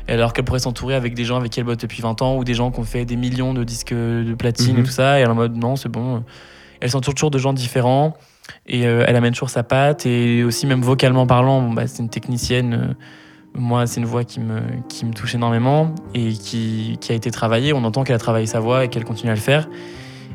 alors 0.07 0.33
qu'elle 0.33 0.45
pourrait 0.45 0.59
s'entourer 0.59 0.93
avec 0.93 1.15
des 1.15 1.25
gens 1.25 1.37
avec 1.37 1.51
qui 1.51 1.59
elle 1.61 1.65
bosse 1.65 1.77
depuis 1.77 2.03
20 2.03 2.21
ans 2.21 2.35
ou 2.35 2.43
des 2.43 2.53
gens 2.53 2.69
qui 2.69 2.79
ont 2.79 2.83
fait 2.83 3.05
des 3.05 3.15
millions 3.15 3.55
de 3.55 3.63
disques 3.63 3.93
de 3.93 4.35
platine 4.35 4.75
Mhm. 4.75 4.79
et 4.81 4.83
tout 4.83 4.91
ça, 4.91 5.17
et 5.17 5.21
elle 5.23 5.29
est 5.29 5.31
en 5.31 5.35
mode 5.35 5.57
non, 5.57 5.75
c'est 5.77 5.89
bon. 5.89 6.23
Elle 6.79 6.91
s'entoure 6.91 7.15
toujours 7.15 7.31
de 7.31 7.39
gens 7.39 7.53
différents 7.53 8.15
et 8.67 8.87
euh, 8.87 9.03
elle 9.07 9.15
amène 9.15 9.33
toujours 9.33 9.49
sa 9.49 9.63
patte 9.63 10.05
et 10.05 10.43
aussi, 10.43 10.65
même 10.65 10.81
vocalement 10.81 11.27
parlant, 11.27 11.69
bah, 11.69 11.87
c'est 11.87 12.01
une 12.01 12.09
technicienne. 12.09 12.73
euh, 12.73 12.93
moi, 13.53 13.85
c'est 13.85 13.99
une 13.99 14.05
voix 14.05 14.23
qui 14.23 14.39
me, 14.39 14.61
qui 14.87 15.05
me 15.05 15.13
touche 15.13 15.35
énormément 15.35 15.93
et 16.13 16.31
qui, 16.31 16.97
qui 17.01 17.11
a 17.11 17.15
été 17.15 17.31
travaillée. 17.31 17.73
On 17.73 17.83
entend 17.83 18.03
qu'elle 18.05 18.15
a 18.15 18.19
travaillé 18.19 18.45
sa 18.45 18.61
voix 18.61 18.85
et 18.85 18.87
qu'elle 18.87 19.03
continue 19.03 19.31
à 19.31 19.35
le 19.35 19.41
faire. 19.41 19.67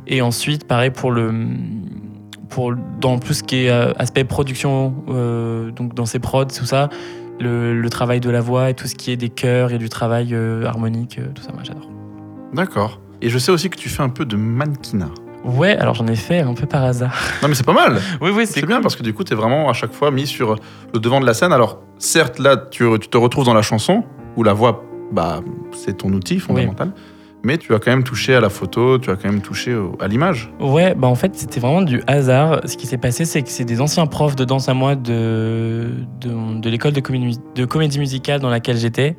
Et 0.07 0.21
ensuite, 0.21 0.67
pareil 0.67 0.91
pour 0.91 1.11
le. 1.11 1.33
Pour, 2.51 2.75
dans 3.01 3.19
tout 3.19 3.33
ce 3.33 3.43
qui 3.43 3.65
est 3.65 3.71
euh, 3.71 3.93
aspect 3.97 4.25
production, 4.25 4.95
donc 5.75 5.95
dans 5.95 6.07
ses 6.07 6.21
prods, 6.21 6.45
tout 6.45 6.65
ça, 6.65 6.91
le, 7.41 7.89
travail 7.89 8.21
de 8.21 8.31
la 8.31 8.41
voix 8.41 8.71
et 8.71 8.75
tout 8.75 8.87
ce 8.87 8.95
qui 8.95 9.11
est 9.11 9.17
des 9.17 9.31
chœurs 9.31 9.73
et 9.73 9.79
du 9.79 9.89
travail 9.89 10.35
harmonique, 10.65 11.19
tout 11.35 11.43
ça, 11.43 11.53
moi 11.53 11.63
j'adore. 11.65 11.91
D'accord. 12.53 13.01
Et 13.21 13.31
je 13.31 13.39
sais 13.39 13.51
aussi 13.51 13.71
que 13.71 13.77
tu 13.77 13.89
fais 13.89 14.03
un 14.03 14.11
peu 14.11 14.25
de 14.25 14.37
mannequinat. 14.37 15.11
Ouais, 15.47 15.77
alors 15.77 15.95
j'en 15.95 16.07
ai 16.09 16.17
fait 16.17 16.41
un 16.41 16.55
peu 16.55 16.67
par 16.67 16.83
hasard. 16.85 17.15
Non, 17.43 17.49
mais 17.49 17.55
c'est 17.55 17.65
pas 17.67 17.73
mal. 17.73 18.01
Oui, 18.21 18.31
oui, 18.35 18.47
C'est 18.47 18.67
bien 18.67 18.81
parce 18.81 18.97
que 18.97 19.03
du 19.03 19.15
coup, 19.15 19.25
tu 19.25 19.33
es 19.33 19.37
vraiment 19.37 19.69
à 19.69 19.73
chaque 19.73 19.93
fois 19.93 20.11
mis 20.11 20.27
sur 20.27 20.57
le 20.93 21.01
devant 21.01 21.21
de 21.21 21.27
la 21.27 21.35
scène. 21.35 21.53
Alors, 21.53 21.81
certes, 21.99 22.39
là, 22.39 22.57
tu, 22.57 22.85
tu 23.01 23.09
te 23.09 23.17
retrouves 23.17 23.45
dans 23.45 23.55
la 23.55 23.63
chanson 23.63 24.03
où 24.37 24.43
la 24.43 24.53
voix, 24.53 24.85
bah, 25.13 25.41
c'est 25.73 25.99
ton 25.99 26.09
outil 26.13 26.39
fondamental. 26.41 26.93
Mais 27.45 27.59
tu 27.59 27.73
as 27.75 27.79
quand 27.79 27.93
même 27.93 28.03
touché 28.03 28.35
à 28.35 28.41
la 28.41 28.49
photo, 28.49 28.99
tu 28.99 29.09
as 29.09 29.15
quand 29.15 29.31
même 29.31 29.41
touché 29.41 29.73
au- 29.75 29.97
à 30.01 30.09
l'image. 30.09 30.51
Ouais, 30.59 30.95
bah 30.97 31.07
en 31.07 31.15
fait, 31.15 31.37
c'était 31.37 31.61
vraiment 31.61 31.83
du 31.83 32.03
hasard. 32.09 32.61
Ce 32.65 32.77
qui 32.77 32.89
s'est 32.89 32.97
passé, 32.99 33.25
c'est 33.25 33.43
que 33.43 33.51
c'est 33.51 33.65
des 33.65 33.81
anciens 33.81 34.07
profs 34.07 34.35
de 34.35 34.45
danse 34.45 34.69
à 34.69 34.75
moi 34.75 34.97
de, 34.97 35.91
de, 36.21 36.59
de 36.61 36.71
l'école 36.71 36.93
de 36.93 37.01
comédie, 37.01 37.39
de 37.55 37.65
comédie 37.65 38.01
musicale 38.01 38.41
dans 38.41 38.51
laquelle 38.51 38.79
j'étais 38.79 39.17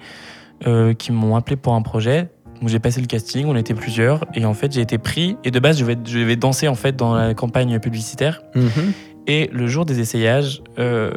euh, 0.65 0.93
qui 0.93 1.13
m'ont 1.13 1.37
appelé 1.37 1.55
pour 1.55 1.73
un 1.75 1.81
projet. 1.81 2.29
Donc 2.59 2.69
j'ai 2.69 2.79
passé 2.79 3.01
le 3.01 3.07
casting, 3.07 3.45
on 3.47 3.55
était 3.55 3.73
plusieurs, 3.73 4.25
et 4.33 4.45
en 4.45 4.53
fait 4.53 4.71
j'ai 4.71 4.81
été 4.81 4.97
pris. 4.97 5.37
Et 5.43 5.51
de 5.51 5.59
base, 5.59 5.77
je 5.77 5.85
vais, 5.85 5.97
je 6.05 6.19
vais 6.19 6.35
danser 6.35 6.67
en 6.67 6.75
fait 6.75 6.95
dans 6.95 7.13
la 7.13 7.33
campagne 7.33 7.79
publicitaire. 7.79 8.41
Et 9.29 9.49
le 9.51 9.67
jour 9.67 9.85
des 9.85 9.99
essayages, 9.99 10.61
euh, 10.79 11.11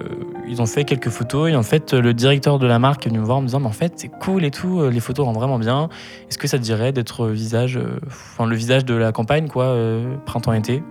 ils 0.48 0.60
ont 0.60 0.66
fait 0.66 0.82
quelques 0.82 1.10
photos 1.10 1.48
et 1.48 1.54
en 1.54 1.62
fait 1.62 1.94
le 1.94 2.12
directeur 2.12 2.58
de 2.58 2.66
la 2.66 2.80
marque 2.80 3.06
est 3.06 3.08
venu 3.08 3.20
me 3.20 3.24
voir 3.24 3.38
en 3.38 3.40
me 3.40 3.46
disant 3.46 3.60
mais 3.60 3.68
en 3.68 3.72
fait 3.72 3.92
c'est 3.94 4.08
cool 4.08 4.44
et 4.44 4.50
tout, 4.50 4.80
euh, 4.80 4.90
les 4.90 4.98
photos 4.98 5.26
rendent 5.26 5.36
vraiment 5.36 5.60
bien. 5.60 5.88
Est-ce 6.28 6.36
que 6.36 6.48
ça 6.48 6.58
te 6.58 6.62
dirait 6.64 6.90
d'être 6.90 7.28
visage, 7.28 7.76
euh, 7.76 8.00
enfin 8.08 8.46
le 8.46 8.56
visage 8.56 8.84
de 8.84 8.94
la 8.94 9.12
campagne 9.12 9.46
quoi, 9.46 9.66
euh, 9.66 10.16
printemps-été? 10.26 10.82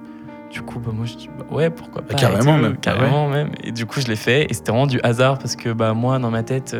Du 0.49 0.61
coup 0.61 0.79
bah 0.79 0.91
moi 0.95 1.05
je 1.05 1.15
dis 1.15 1.29
bah 1.37 1.45
ouais 1.51 1.69
pourquoi 1.69 2.03
pas. 2.03 2.13
Carrément 2.13 2.57
même. 2.57 2.77
carrément 2.77 3.27
même. 3.27 3.49
Et 3.65 3.73
du 3.73 3.85
coup 3.85 3.99
je 3.99 4.07
l'ai 4.07 4.15
fait 4.15 4.49
et 4.49 4.53
c'était 4.53 4.71
vraiment 4.71 4.87
du 4.87 5.01
hasard 5.03 5.39
parce 5.39 5.57
que 5.57 5.73
bah 5.73 5.93
moi 5.93 6.19
dans 6.19 6.31
ma 6.31 6.43
tête 6.43 6.77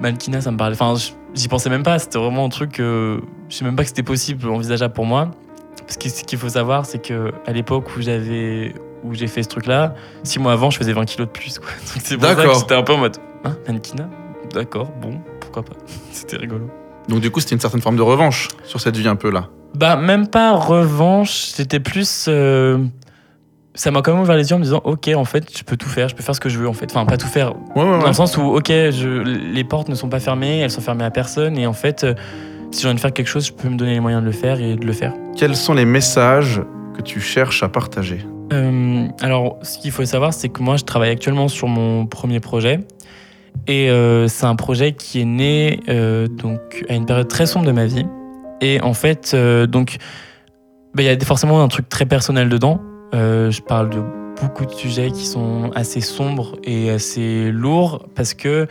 Malkina 0.00 0.40
ça 0.40 0.50
me 0.50 0.56
parlait, 0.56 0.76
enfin 0.80 0.94
j'y 1.34 1.48
pensais 1.48 1.70
même 1.70 1.82
pas, 1.82 1.98
c'était 1.98 2.18
vraiment 2.18 2.44
un 2.44 2.48
truc, 2.48 2.80
euh, 2.80 3.20
je 3.48 3.56
sais 3.56 3.64
même 3.64 3.76
pas 3.76 3.82
que 3.82 3.88
c'était 3.88 4.02
possible, 4.02 4.48
envisageable 4.48 4.94
pour 4.94 5.06
moi. 5.06 5.30
Parce 5.86 5.96
que 5.98 6.08
ce 6.08 6.24
qu'il 6.24 6.38
faut 6.38 6.48
savoir, 6.48 6.84
c'est 6.86 6.98
que 7.00 7.32
à 7.46 7.52
l'époque 7.52 7.96
où 7.96 8.00
j'avais 8.02 8.74
où 9.04 9.14
j'ai 9.14 9.26
fait 9.28 9.42
ce 9.42 9.48
truc-là, 9.48 9.94
six 10.24 10.38
mois 10.40 10.52
avant, 10.52 10.70
je 10.70 10.78
faisais 10.78 10.92
20 10.92 11.04
kilos 11.04 11.28
de 11.28 11.32
plus. 11.32 11.58
Quoi. 11.58 11.68
Donc 11.94 12.02
c'est 12.02 12.16
pour 12.16 12.26
ça 12.26 12.34
que 12.34 12.54
j'étais 12.54 12.74
un 12.74 12.82
peu 12.82 12.94
en 12.94 12.98
mode 12.98 13.16
Hein, 13.44 13.56
mannequinat 13.68 14.08
D'accord, 14.52 14.90
bon, 15.00 15.20
pourquoi 15.40 15.62
pas. 15.62 15.74
C'était 16.12 16.36
rigolo. 16.38 16.68
Donc, 17.08 17.20
du 17.20 17.30
coup, 17.30 17.38
c'était 17.38 17.54
une 17.54 17.60
certaine 17.60 17.80
forme 17.82 17.96
de 17.96 18.02
revanche 18.02 18.48
sur 18.64 18.80
cette 18.80 18.96
vie 18.96 19.06
un 19.06 19.14
peu 19.14 19.30
là. 19.30 19.48
Bah, 19.74 19.94
même 19.94 20.26
pas 20.26 20.56
revanche, 20.56 21.50
c'était 21.52 21.78
plus. 21.78 22.26
euh, 22.26 22.78
ça 23.76 23.90
m'a 23.90 24.02
quand 24.02 24.12
même 24.12 24.22
ouvert 24.22 24.36
les 24.36 24.50
yeux 24.50 24.56
en 24.56 24.58
me 24.58 24.64
disant 24.64 24.80
Ok, 24.84 25.08
en 25.14 25.24
fait, 25.24 25.56
je 25.56 25.62
peux 25.62 25.76
tout 25.76 25.88
faire, 25.88 26.08
je 26.08 26.16
peux 26.16 26.22
faire 26.22 26.34
ce 26.34 26.40
que 26.40 26.48
je 26.48 26.58
veux 26.58 26.68
en 26.68 26.72
fait. 26.72 26.90
Enfin, 26.90 27.04
pas 27.04 27.18
tout 27.18 27.28
faire, 27.28 27.54
Ouais, 27.76 27.82
ouais, 27.82 27.98
dans 27.98 28.06
le 28.06 28.12
sens 28.12 28.36
où, 28.36 28.42
ok, 28.42 28.68
je, 28.68 29.22
les 29.22 29.64
portes 29.64 29.88
ne 29.88 29.94
sont 29.94 30.08
pas 30.08 30.18
fermées, 30.18 30.60
elles 30.60 30.70
sont 30.70 30.80
fermées 30.80 31.04
à 31.04 31.10
personne, 31.10 31.56
et 31.56 31.66
en 31.66 31.72
fait, 31.72 32.02
euh, 32.02 32.14
si 32.72 32.82
j'ai 32.82 32.88
envie 32.88 32.96
de 32.96 33.00
faire 33.00 33.12
quelque 33.12 33.28
chose, 33.28 33.46
je 33.46 33.52
peux 33.52 33.68
me 33.68 33.76
donner 33.76 33.92
les 33.92 34.00
moyens 34.00 34.22
de 34.22 34.26
le 34.26 34.32
faire 34.32 34.60
et 34.60 34.74
de 34.74 34.84
le 34.84 34.92
faire. 34.92 35.12
Quels 35.36 35.54
sont 35.54 35.74
les 35.74 35.84
messages 35.84 36.62
que 36.96 37.02
tu 37.02 37.20
cherches 37.20 37.62
à 37.62 37.68
partager? 37.68 38.26
Euh, 38.52 39.06
alors, 39.20 39.58
ce 39.62 39.78
qu'il 39.78 39.90
faut 39.90 40.04
savoir, 40.04 40.32
c'est 40.32 40.48
que 40.48 40.62
moi, 40.62 40.76
je 40.76 40.84
travaille 40.84 41.10
actuellement 41.10 41.48
sur 41.48 41.68
mon 41.68 42.06
premier 42.06 42.40
projet. 42.40 42.80
Et 43.66 43.90
euh, 43.90 44.28
c'est 44.28 44.46
un 44.46 44.56
projet 44.56 44.92
qui 44.92 45.20
est 45.20 45.24
né 45.24 45.80
donc, 46.38 46.84
à 46.88 46.94
une 46.94 47.06
période 47.06 47.28
très 47.28 47.46
sombre 47.46 47.66
de 47.66 47.72
ma 47.72 47.86
vie. 47.86 48.06
Et 48.60 48.80
en 48.80 48.94
fait, 48.94 49.36
donc, 49.68 49.98
bah, 50.94 51.02
il 51.02 51.06
y 51.06 51.08
a 51.08 51.18
forcément 51.24 51.62
un 51.62 51.68
truc 51.68 51.88
très 51.88 52.06
personnel 52.06 52.48
dedans. 52.48 52.80
Euh, 53.14 53.50
je 53.50 53.62
parle 53.62 53.90
de 53.90 54.02
beaucoup 54.40 54.66
de 54.66 54.72
sujets 54.72 55.10
qui 55.10 55.26
sont 55.26 55.70
assez 55.74 56.00
sombres 56.00 56.56
et 56.64 56.90
assez 56.90 57.50
lourds 57.50 58.06
parce 58.14 58.34
que 58.34 58.66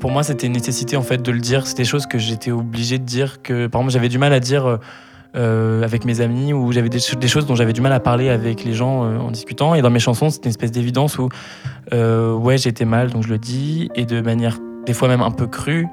pour 0.00 0.10
moi, 0.12 0.22
c'était 0.22 0.46
une 0.46 0.52
nécessité 0.52 0.96
en 0.96 1.02
fait 1.02 1.22
de 1.22 1.32
le 1.32 1.40
dire. 1.40 1.66
C'était 1.66 1.82
des 1.82 1.88
choses 1.88 2.06
que 2.06 2.18
j'étais 2.18 2.52
obligé 2.52 2.98
de 2.98 3.04
dire. 3.04 3.42
Que 3.42 3.66
par 3.66 3.80
exemple, 3.80 3.92
j'avais 3.92 4.08
du 4.08 4.18
mal 4.18 4.32
à 4.32 4.38
dire 4.38 4.78
euh, 5.36 5.82
avec 5.82 6.04
mes 6.04 6.20
amis 6.20 6.52
ou 6.52 6.70
j'avais 6.72 6.88
des, 6.88 7.00
choses 7.00 7.46
dont 7.46 7.56
j'avais 7.56 7.72
du 7.72 7.80
mal 7.80 7.92
à 7.92 8.00
parler 8.00 8.28
avec 8.28 8.64
les 8.64 8.74
gens 8.74 9.04
euh, 9.04 9.18
en 9.18 9.30
discutant. 9.30 9.74
Et 9.74 9.82
dans 9.82 9.90
mes 9.90 9.98
chansons, 9.98 10.30
c'était 10.30 10.46
une 10.46 10.50
espèce 10.50 10.70
d'évidence 10.70 11.18
où 11.18 11.28
ouais, 11.92 12.58
j'étais 12.58 12.84
mal, 12.84 13.10
donc 13.10 13.24
je 13.24 13.28
le 13.28 13.38
dis, 13.38 13.90
et 13.96 14.04
de 14.04 14.20
manière 14.20 14.58
des 14.86 14.92
fois 14.92 15.08
même 15.08 15.22
un 15.22 15.32
peu 15.32 15.46
crue. 15.46 15.88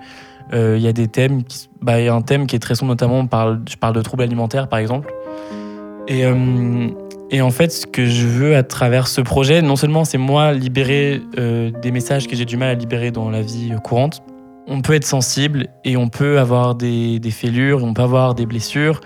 Il 0.53 0.77
y 0.77 0.87
a 0.87 0.93
des 0.93 1.07
thèmes, 1.07 1.43
qui, 1.43 1.67
bah, 1.81 1.99
y 1.99 2.07
a 2.07 2.13
un 2.13 2.21
thème 2.21 2.45
qui 2.45 2.55
est 2.55 2.59
très 2.59 2.75
sombre, 2.75 2.91
notamment, 2.91 3.27
je 3.67 3.75
parle 3.77 3.95
de 3.95 4.01
troubles 4.01 4.23
alimentaires 4.23 4.67
par 4.67 4.77
exemple. 4.77 5.11
Et, 6.07 6.23
et 7.31 7.41
en 7.41 7.49
fait, 7.49 7.71
ce 7.71 7.87
que 7.87 8.05
je 8.05 8.27
veux 8.27 8.55
à 8.55 8.63
travers 8.63 9.07
ce 9.07 9.21
projet, 9.21 9.61
non 9.61 9.75
seulement 9.75 10.05
c'est 10.05 10.17
moi 10.17 10.53
libérer 10.53 11.21
euh, 11.37 11.71
des 11.81 11.91
messages 11.91 12.27
que 12.27 12.35
j'ai 12.35 12.45
du 12.45 12.57
mal 12.57 12.69
à 12.69 12.73
libérer 12.75 13.11
dans 13.11 13.29
la 13.29 13.41
vie 13.41 13.71
euh, 13.73 13.77
courante, 13.77 14.21
on 14.67 14.81
peut 14.81 14.93
être 14.93 15.05
sensible 15.05 15.67
et 15.83 15.97
on 15.97 16.07
peut 16.07 16.39
avoir 16.39 16.75
des, 16.75 17.19
des 17.19 17.31
fêlures, 17.31 17.83
on 17.83 17.93
peut 17.93 18.03
avoir 18.03 18.35
des 18.35 18.45
blessures, 18.45 19.01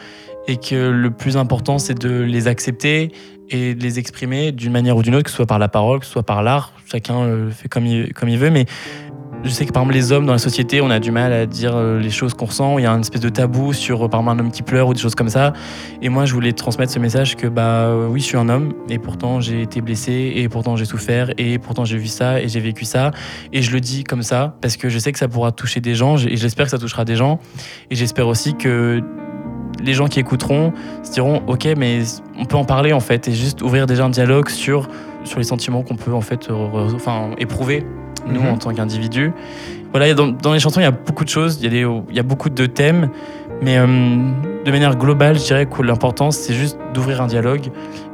et 0.48 0.58
que 0.58 0.90
le 0.90 1.12
plus 1.12 1.38
important, 1.38 1.80
c'est 1.80 1.98
de 1.98 2.22
les 2.22 2.48
accepter 2.48 3.12
et 3.50 3.74
de 3.74 3.84
les 3.84 4.00
exprimer 4.00 4.52
d'une 4.52 4.72
manière 4.72 4.98
ou 4.98 5.04
d'une 5.04 5.16
autre, 5.16 5.24
que 5.24 5.30
ce 5.30 5.38
soit 5.38 5.46
par 5.46 5.60
la 5.60 5.68
parole, 5.68 6.00
que 6.00 6.06
ce 6.06 6.12
soit 6.12 6.24
par 6.24 6.44
l'art. 6.44 6.74
Chacun 6.92 7.26
le 7.26 7.50
fait 7.50 7.68
comme 7.68 7.86
il, 7.86 8.14
comme 8.14 8.30
il 8.30 8.38
veut, 8.38 8.50
mais 8.50 8.66
je 9.44 9.50
sais 9.50 9.66
que 9.66 9.72
par 9.72 9.84
exemple 9.84 9.96
les 9.96 10.12
hommes 10.12 10.26
dans 10.26 10.34
la 10.34 10.40
société, 10.40 10.82
on 10.82 10.90
a 10.90 11.00
du 11.00 11.12
mal 11.12 11.32
à 11.32 11.46
dire 11.46 11.76
euh, 11.76 12.00
les 12.00 12.10
choses 12.10 12.34
qu'on 12.34 12.46
ressent. 12.46 12.78
Il 12.78 12.84
y 12.84 12.86
a 12.86 12.92
une 12.92 13.02
espèce 13.02 13.22
de 13.22 13.30
tabou 13.30 13.74
sur 13.74 14.06
euh, 14.06 14.08
par 14.10 14.28
un 14.28 14.40
homme 14.40 14.52
qui 14.52 14.64
pleure 14.64 14.88
ou 14.88 14.94
des 14.94 15.00
choses 15.00 15.16
comme 15.16 15.30
ça. 15.30 15.54
Et 16.02 16.10
moi, 16.10 16.26
je 16.26 16.34
voulais 16.34 16.52
transmettre 16.52 16.92
ce 16.92 17.00
message 17.00 17.36
que 17.36 17.48
bah 17.48 17.88
euh, 17.88 18.08
oui, 18.08 18.20
je 18.20 18.26
suis 18.26 18.38
un 18.38 18.50
homme 18.50 18.74
et 18.90 19.00
pourtant 19.00 19.40
j'ai 19.40 19.62
été 19.62 19.82
blessé 19.82 20.34
et 20.36 20.50
pourtant 20.50 20.76
j'ai 20.76 20.86
souffert 20.86 21.32
et 21.38 21.58
pourtant 21.58 21.86
j'ai 21.86 21.98
vu 21.98 22.08
ça 22.08 22.42
et 22.42 22.50
j'ai 22.50 22.60
vécu 22.60 22.84
ça 22.84 23.12
et 23.54 23.62
je 23.62 23.72
le 23.72 23.80
dis 23.80 24.04
comme 24.04 24.24
ça 24.24 24.56
parce 24.62 24.76
que 24.76 24.90
je 24.90 25.00
sais 25.00 25.12
que 25.12 25.20
ça 25.20 25.28
pourra 25.28 25.52
toucher 25.52 25.80
des 25.80 25.96
gens 25.96 26.18
et 26.18 26.36
j'espère 26.36 26.66
que 26.66 26.72
ça 26.72 26.78
touchera 26.78 27.06
des 27.06 27.16
gens 27.16 27.40
et 27.90 27.96
j'espère 27.96 28.28
aussi 28.28 28.56
que 28.56 29.02
les 29.82 29.94
gens 29.94 30.08
qui 30.08 30.20
écouteront 30.20 30.74
se 31.04 31.12
diront 31.12 31.42
ok 31.48 31.68
mais 31.78 32.02
on 32.38 32.46
peut 32.46 32.58
en 32.58 32.66
parler 32.66 32.92
en 32.94 33.00
fait 33.00 33.28
et 33.28 33.34
juste 33.34 33.62
ouvrir 33.62 33.86
déjà 33.86 34.06
un 34.06 34.10
dialogue 34.10 34.50
sur 34.50 34.88
sur 35.24 35.38
les 35.38 35.46
sentiments 35.46 35.84
qu'on 35.84 35.96
peut 35.96 36.14
en 36.14 36.22
fait 36.22 36.50
enfin 36.50 37.32
éprouver 37.38 37.86
nous 38.28 38.42
Mhm. 38.42 38.48
en 38.50 38.58
tant 38.58 38.74
qu'individus 38.74 39.32
voilà 39.92 40.14
dans, 40.14 40.28
dans 40.28 40.54
les 40.54 40.60
chansons 40.60 40.80
il 40.80 40.84
y 40.84 40.88
a 40.88 40.92
beaucoup 40.92 41.24
de 41.24 41.30
choses 41.30 41.58
il 41.60 41.64
y 41.64 41.68
a 41.68 41.70
des 41.70 41.88
il 42.10 42.16
y 42.16 42.20
a 42.20 42.24
beaucoup 42.24 42.50
de 42.50 42.66
thèmes 42.66 43.10
Mais 43.62 43.78
euh, 43.78 43.86
de 44.66 44.72
manière 44.72 44.96
globale, 44.96 45.38
je 45.38 45.44
dirais 45.44 45.66
que 45.66 45.82
l'important, 45.82 46.32
c'est 46.32 46.54
juste 46.54 46.78
d'ouvrir 46.94 47.22
un 47.22 47.28
dialogue 47.28 47.68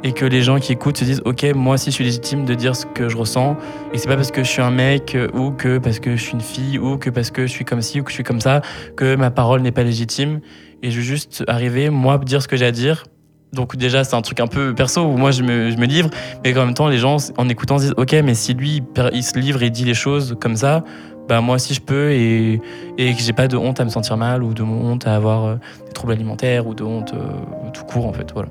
et 0.04 0.12
que 0.12 0.26
les 0.26 0.42
gens 0.42 0.58
qui 0.60 0.72
écoutent 0.72 0.98
se 0.98 1.06
disent 1.06 1.22
Ok, 1.24 1.46
moi 1.56 1.76
aussi, 1.76 1.92
je 1.92 1.96
suis 1.96 2.04
légitime 2.04 2.46
de 2.46 2.56
dire 2.56 2.76
ce 2.76 2.88
que 2.88 3.10
je 3.10 3.16
ressens. 3.16 3.56
Et 3.94 4.00
c'est 4.00 4.08
pas 4.08 4.16
parce 4.16 4.32
que 4.32 4.44
je 4.44 4.50
suis 4.50 4.64
un 4.64 4.72
mec 4.72 5.14
euh, 5.14 5.28
ou 5.36 5.52
que 5.52 5.78
parce 5.78 6.00
que 6.00 6.16
je 6.16 6.22
suis 6.24 6.34
une 6.34 6.42
fille 6.42 6.80
ou 6.80 6.98
que 6.98 7.12
parce 7.12 7.30
que 7.30 7.44
je 7.46 7.52
suis 7.52 7.64
comme 7.64 7.84
ci 7.84 8.00
ou 8.00 8.04
que 8.04 8.10
je 8.10 8.16
suis 8.16 8.24
comme 8.24 8.42
ça 8.42 8.62
que 8.96 9.16
ma 9.16 9.30
parole 9.30 9.62
n'est 9.62 9.72
pas 9.72 9.84
légitime. 9.84 10.40
Et 10.82 10.90
je 10.90 10.98
veux 10.98 11.04
juste 11.06 11.44
arriver, 11.48 11.92
moi, 11.92 12.18
dire 12.18 12.42
ce 12.42 12.48
que 12.48 12.58
j'ai 12.58 12.66
à 12.66 12.72
dire. 12.72 13.04
Donc 13.56 13.76
déjà, 13.76 14.04
c'est 14.04 14.16
un 14.16 14.22
truc 14.22 14.40
un 14.40 14.48
peu 14.48 14.76
perso 14.76 15.02
où 15.02 15.18
moi, 15.18 15.32
je 15.32 15.42
me, 15.42 15.86
livre. 15.86 16.10
Mais 16.44 16.56
en 16.58 16.66
même 16.66 16.74
temps, 16.74 16.88
les 16.88 16.98
gens, 16.98 17.18
en 17.38 17.50
écoutant, 17.50 17.80
se 17.80 17.86
disent 17.86 17.94
Ok, 17.98 18.14
mais 18.24 18.36
si 18.36 18.54
lui, 18.54 18.84
il 19.14 19.24
se 19.24 19.40
livre 19.40 19.64
et 19.64 19.70
dit 19.70 19.86
les 19.86 19.94
choses 19.94 20.36
comme 20.40 20.56
ça, 20.56 20.84
bah 21.28 21.42
moi 21.42 21.56
aussi 21.56 21.74
je 21.74 21.82
peux 21.82 22.12
et, 22.12 22.62
et 23.00 23.14
que 23.16 23.20
j'ai 23.20 23.34
pas 23.34 23.48
de 23.48 23.58
honte 23.58 23.80
à 23.80 23.84
me 23.84 23.90
sentir 23.90 24.16
mal 24.16 24.44
ou 24.44 24.54
de 24.54 24.62
honte 24.62 25.08
à 25.08 25.16
avoir 25.16 25.46
euh, 25.46 25.56
des 25.88 25.92
troubles 25.92 26.14
alimentaires 26.14 26.68
ou 26.68 26.76
de 26.76 26.84
honte 26.84 27.16
euh, 27.16 27.70
tout 27.74 27.84
court 27.84 28.06
en 28.06 28.14
fait 28.14 28.32
voilà. 28.32 28.50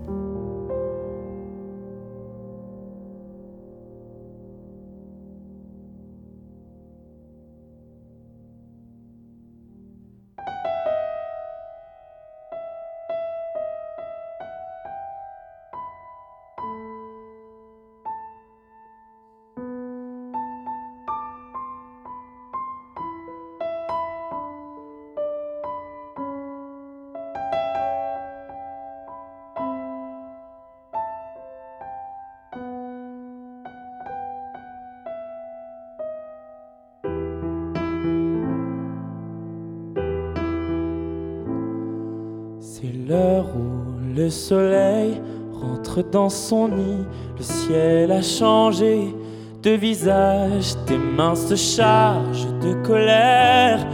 Rentre 45.53 46.03
dans 46.03 46.29
son 46.29 46.69
nid, 46.69 47.05
le 47.37 47.43
ciel 47.43 48.13
a 48.13 48.23
changé 48.23 49.15
de 49.63 49.71
visage, 49.71 50.75
tes 50.87 50.99
mains 50.99 51.35
se 51.35 51.57
chargent 51.57 52.53
de 52.61 52.75
colère. 52.87 53.87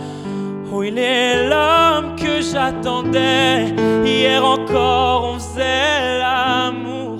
Où 0.72 0.82
il 0.84 0.98
est 0.98 1.48
l'homme 1.48 2.14
que 2.16 2.40
j'attendais. 2.40 3.74
Hier 4.04 4.44
encore 4.44 5.32
on 5.34 5.38
faisait 5.38 6.18
l'amour. 6.20 7.18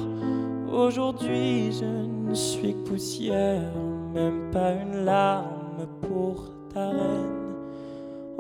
Aujourd'hui 0.73 1.73
je 1.73 2.29
ne 2.29 2.35
suis 2.35 2.75
que 2.75 2.89
poussière, 2.89 3.73
même 4.15 4.51
pas 4.53 4.73
une 4.73 5.05
larme 5.05 5.87
pour 6.03 6.51
ta 6.73 6.91
reine 6.91 7.41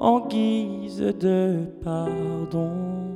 en 0.00 0.26
guise 0.26 0.99
de 1.21 1.59
pardon. 1.85 3.10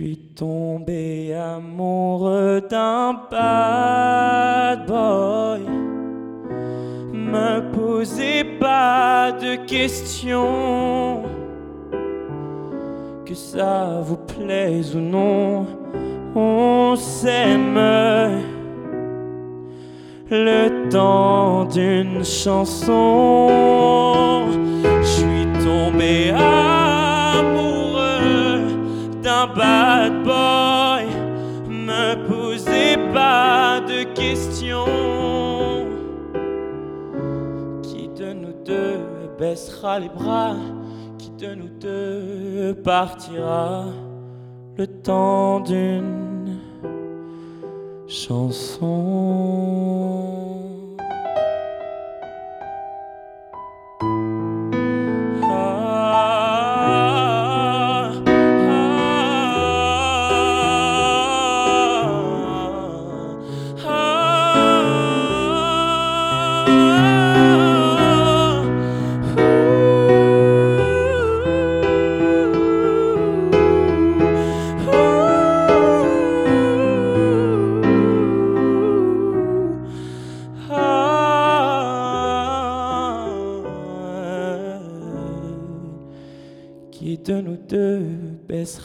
Suis 0.00 0.16
tombé 0.34 1.34
amoureux 1.34 2.62
d'un 2.70 3.20
bad 3.30 4.86
boy. 4.86 5.60
Me 7.12 7.70
posez 7.70 8.44
pas 8.58 9.30
de 9.30 9.56
questions. 9.66 11.24
Que 13.26 13.34
ça 13.34 14.00
vous 14.02 14.16
plaise 14.16 14.96
ou 14.96 15.00
non, 15.00 15.66
on 16.34 16.96
s'aime. 16.96 17.78
Le 20.30 20.88
temps 20.88 21.66
d'une 21.66 22.24
chanson, 22.24 23.48
je 25.02 25.06
suis 25.06 25.46
tombé 25.62 26.32
bad 29.54 30.12
boy. 30.24 31.04
Me 31.68 32.14
posez 32.28 32.96
pas 33.12 33.80
de 33.80 34.04
questions. 34.14 34.86
Qui 37.82 38.08
de 38.08 38.32
nous 38.32 38.54
deux 38.64 38.98
baissera 39.38 39.98
les 39.98 40.08
bras? 40.08 40.56
Qui 41.18 41.30
de 41.30 41.54
nous 41.54 41.68
deux 41.80 42.74
partira 42.82 43.86
le 44.76 44.86
temps 44.86 45.60
d'une 45.60 46.58
chanson? 48.08 49.40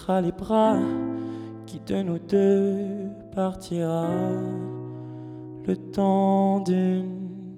Les 0.10 0.32
bras, 0.32 0.78
qui 1.66 1.80
de 1.80 2.02
nous 2.04 2.20
deux 2.20 3.08
partira 3.34 4.08
le 5.66 5.76
temps 5.92 6.60
d'une 6.60 7.58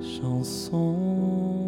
chanson. 0.00 1.61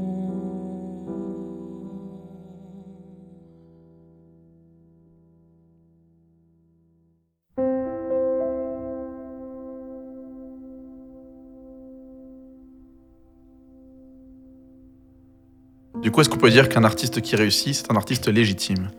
Coup, 16.15 16.21
est-ce 16.21 16.31
qu'on 16.31 16.39
peut 16.39 16.51
dire 16.51 16.69
qu'un 16.69 16.85
artiste 16.85 17.21
qui 17.21 17.37
réussit, 17.37 17.75
c'est 17.75 17.91
un 17.91 17.97
artiste 17.97 18.29
légitime? 18.29 18.91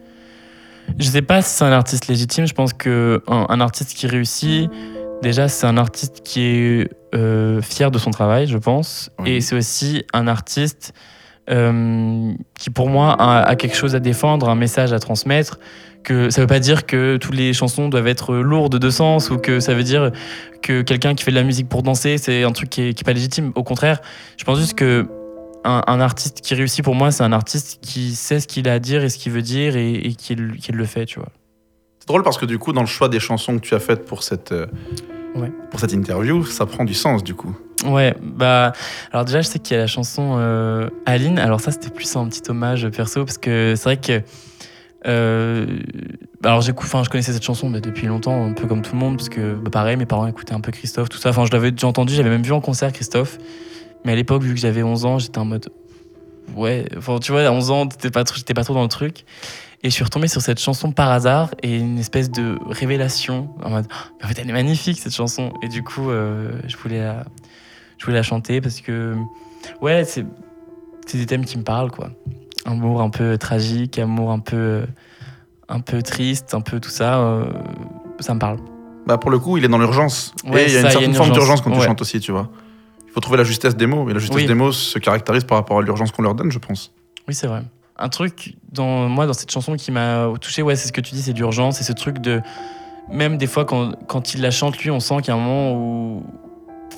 Je 1.00 1.06
sais 1.06 1.22
pas 1.22 1.42
si 1.42 1.50
c'est 1.50 1.64
un 1.64 1.72
artiste 1.72 2.08
légitime. 2.08 2.46
Je 2.46 2.54
pense 2.54 2.74
qu'un 2.74 3.22
un 3.28 3.62
artiste 3.62 3.96
qui 3.96 4.06
réussit, 4.06 4.70
déjà, 5.24 5.48
c'est 5.48 5.66
un 5.66 5.78
artiste 5.78 6.22
qui 6.24 6.42
est 6.42 6.90
euh, 7.16 7.62
fier 7.62 7.90
de 7.90 7.98
son 7.98 8.12
travail, 8.12 8.48
je 8.48 8.58
pense. 8.58 9.10
Et 9.26 9.42
c'est 9.42 9.56
aussi 9.56 10.04
un 10.14 10.28
artiste 10.28 10.94
euh, 11.50 12.34
qui, 12.60 12.70
pour 12.70 12.90
moi, 12.90 13.16
a, 13.18 13.56
quelque 13.56 13.76
chose 13.76 13.96
à 13.96 14.00
défendre, 14.00 14.50
un 14.50 14.56
message 14.56 14.94
à 14.94 15.00
transmettre. 15.00 15.60
Que 16.04 16.30
ça 16.30 16.42
veut 16.42 16.48
pas 16.48 16.60
dire 16.60 16.86
que 16.86 17.18
toutes 17.18 17.34
les 17.34 17.52
chansons 17.54 17.90
doivent 17.90 18.08
être 18.08 18.36
lourdes 18.36 18.78
de 18.78 18.90
sens 18.92 19.32
ou 19.32 19.38
que 19.38 19.60
ça 19.60 19.74
veut 19.74 19.82
dire 19.82 20.12
que 20.62 20.84
quelqu'un 20.84 21.16
qui 21.16 21.24
fait 21.24 21.32
de 21.32 21.36
la 21.36 21.44
musique 21.44 21.68
pour 21.68 21.82
danser, 21.82 22.20
c'est 22.20 22.44
un 22.44 22.52
truc 22.52 22.70
qui 22.70 22.90
est, 22.90 22.94
qui 22.94 23.02
est 23.02 23.06
pas 23.06 23.14
légitime. 23.14 23.52
Au 23.56 23.64
contraire, 23.64 24.02
je 24.38 24.44
pense 24.44 24.60
juste 24.60 24.76
que 24.76 25.08
un, 25.66 26.00
artiste 26.00 26.42
qui 26.42 26.54
réussit 26.54 26.84
pour 26.84 26.96
moi, 26.96 27.12
c'est 27.12 27.24
un 27.24 27.32
artiste 27.32 27.80
qui 27.82 28.16
sait 28.16 28.40
ce 28.40 28.48
qu'il 28.48 28.70
a 28.70 28.74
à 28.74 28.80
dire 28.80 29.04
et 29.04 29.10
ce 29.10 29.18
qu'il 29.18 29.32
veut 29.32 29.42
dire 29.42 29.76
et, 29.76 30.14
qui, 30.18 30.36
le 30.36 30.86
fait, 30.86 31.06
tu 31.06 31.20
vois. 31.20 31.30
C'est 32.00 32.08
drôle 32.08 32.24
parce 32.24 32.38
que 32.38 32.46
du 32.46 32.60
coup, 32.60 32.72
dans 32.72 32.82
le 32.82 32.88
choix 32.88 33.10
des 33.10 33.20
chansons 33.20 33.56
que 33.56 33.62
tu 33.62 33.74
as 33.74 33.80
faites 33.80 34.06
pour 34.06 34.24
cette, 34.24 34.52
euh, 34.52 34.68
pour 35.72 35.80
cette 35.80 35.94
interview, 35.94 36.46
ça 36.46 36.66
prend 36.66 36.86
du 36.86 36.94
sens 36.94 37.24
du 37.24 37.34
coup. 37.34 37.56
Ouais, 37.86 38.16
bah 38.22 38.72
alors 39.12 39.26
déjà 39.26 39.42
je 39.42 39.48
sais 39.48 39.60
qu'il 39.60 39.76
y 39.76 39.78
a 39.78 39.82
la 39.82 39.88
chanson 39.88 40.36
euh, 40.38 40.90
Aline. 41.06 41.40
Alors 41.40 41.60
ça 41.60 41.72
c'était 41.72 41.90
plus 41.90 42.16
un 42.16 42.28
petit 42.28 42.42
hommage 42.50 42.88
perso 42.90 43.26
parce 43.26 43.38
que 43.38 43.74
c'est 43.76 43.84
vrai 43.84 43.98
que 43.98 44.22
euh, 45.08 45.80
alors 46.44 46.62
j'écoute, 46.62 46.86
enfin 46.88 47.04
je 47.04 47.10
connaissais 47.10 47.34
cette 47.34 47.44
chanson 47.44 47.70
mais 47.70 47.82
depuis 47.82 48.08
longtemps, 48.08 48.46
un 48.46 48.54
peu 48.54 48.66
comme 48.66 48.82
tout 48.82 48.94
le 48.94 49.00
monde 49.00 49.18
parce 49.18 49.30
que 49.30 49.56
bah, 49.56 49.70
pareil 49.72 49.98
mes 49.98 50.06
parents 50.06 50.26
écoutaient 50.26 50.54
un 50.54 50.62
peu 50.62 50.72
Christophe, 50.72 51.10
tout 51.10 51.18
ça. 51.18 51.30
Enfin 51.30 51.46
je 51.46 51.52
l'avais 51.52 51.72
déjà 51.72 51.88
entendu, 51.88 52.14
j'avais 52.14 52.30
même 52.30 52.44
vu 52.44 52.54
en 52.54 52.62
concert 52.62 52.92
Christophe. 52.94 53.38
Mais 54.06 54.14
à 54.14 54.16
l'époque, 54.16 54.44
vu 54.44 54.54
que 54.54 54.60
j'avais 54.60 54.84
11 54.84 55.06
ans, 55.06 55.20
j'étais 55.20 55.40
en 55.40 55.46
mode. 55.46 55.68
Ouais, 56.56 56.86
enfin, 56.98 57.18
tu 57.20 57.32
vois, 57.32 57.42
à 57.46 57.52
11 57.52 57.72
ans, 57.72 57.90
j'étais 57.92 58.12
pas, 58.12 58.24
pas 58.24 58.64
trop 58.64 58.74
dans 58.74 58.84
le 58.84 58.88
truc. 58.88 59.26
Et 59.84 59.90
je 59.90 59.94
suis 59.94 60.04
retombé 60.04 60.28
sur 60.28 60.42
cette 60.42 60.60
chanson 60.60 60.92
par 60.92 61.12
hasard 61.12 61.50
et 61.62 61.78
une 61.78 62.00
espèce 62.00 62.32
de 62.32 62.58
révélation. 62.70 63.50
En 63.64 63.70
mode, 63.72 63.88
en 64.24 64.28
fait, 64.28 64.40
elle 64.40 64.50
est 64.50 64.54
magnifique 64.54 65.00
cette 65.00 65.14
chanson. 65.14 65.54
Et 65.62 65.68
du 65.68 65.84
coup, 65.84 66.10
euh, 66.10 66.52
je, 66.68 66.78
voulais 66.78 67.02
la, 67.02 67.26
je 67.98 68.06
voulais 68.06 68.18
la 68.18 68.24
chanter 68.24 68.62
parce 68.62 68.82
que, 68.82 69.16
ouais, 69.82 70.04
c'est 70.06 70.26
c'est 71.08 71.20
des 71.20 71.28
thèmes 71.28 71.46
qui 71.46 71.58
me 71.58 71.64
parlent, 71.64 71.92
quoi. 71.92 72.10
Amour 72.66 73.02
un 73.02 73.12
peu 73.12 73.38
tragique, 73.38 74.00
amour 74.00 74.32
un 74.32 74.40
peu, 74.40 74.86
un 75.70 75.80
peu 75.82 76.02
triste, 76.02 76.56
un 76.56 76.62
peu 76.62 76.80
tout 76.80 76.90
ça, 76.90 77.20
euh, 77.20 77.46
ça 78.20 78.34
me 78.34 78.40
parle. 78.40 78.58
Bah 79.06 79.20
pour 79.20 79.30
le 79.30 79.38
coup, 79.38 79.58
il 79.58 79.66
est 79.66 79.68
dans 79.68 79.78
l'urgence. 79.78 80.34
Ouais, 80.48 80.64
et 80.64 80.68
il 80.70 80.74
y 80.74 80.78
a 80.78 80.82
ça, 80.82 80.88
une 80.88 80.92
certaine 80.92 81.14
forme 81.14 81.28
urgence. 81.30 81.38
d'urgence 81.38 81.62
quand 81.62 81.72
tu 81.72 81.78
Ouais. 81.80 81.86
chantes 81.86 82.02
aussi, 82.02 82.20
tu 82.20 82.32
vois. 82.32 82.50
Faut 83.16 83.22
trouver 83.22 83.38
la 83.38 83.44
justesse 83.46 83.76
des 83.78 83.88
mots. 83.88 84.08
Et 84.10 84.14
la 84.14 84.20
justesse 84.20 84.36
Oui. 84.36 84.46
des 84.46 84.54
mots 84.54 84.72
se 84.74 85.00
caractérise 85.00 85.46
par 85.46 85.58
rapport 85.58 85.80
à 85.80 85.82
l'urgence 85.82 86.12
qu'on 86.12 86.22
leur 86.22 86.36
donne, 86.36 86.52
je 86.52 86.60
pense. 86.60 86.92
Oui, 87.28 87.34
c'est 87.34 87.48
vrai. 87.48 87.64
Un 87.98 88.10
truc, 88.10 88.58
dans 88.74 89.08
moi, 89.08 89.26
dans 89.26 89.32
cette 89.34 89.50
chanson 89.50 89.76
qui 89.78 89.90
m'a 89.92 90.28
touché, 90.42 90.62
ouais, 90.62 90.76
c'est 90.76 90.90
ce 90.90 90.92
que 90.94 91.00
tu 91.00 91.16
dis, 91.16 91.22
c'est 91.22 91.32
d'urgence, 91.34 91.78
c'est 91.78 91.86
ce 91.86 91.94
truc 91.94 92.20
de. 92.20 92.42
Même 93.10 93.38
des 93.38 93.48
fois, 93.48 93.64
quand, 93.64 93.94
quand 94.08 94.34
il 94.34 94.42
la 94.42 94.52
chante, 94.52 94.78
lui, 94.80 94.92
on 94.92 95.00
sent 95.00 95.16
qu'il 95.22 95.30
y 95.30 95.32
a 95.32 95.36
un 95.36 95.38
moment 95.44 95.74
où. 95.74 96.24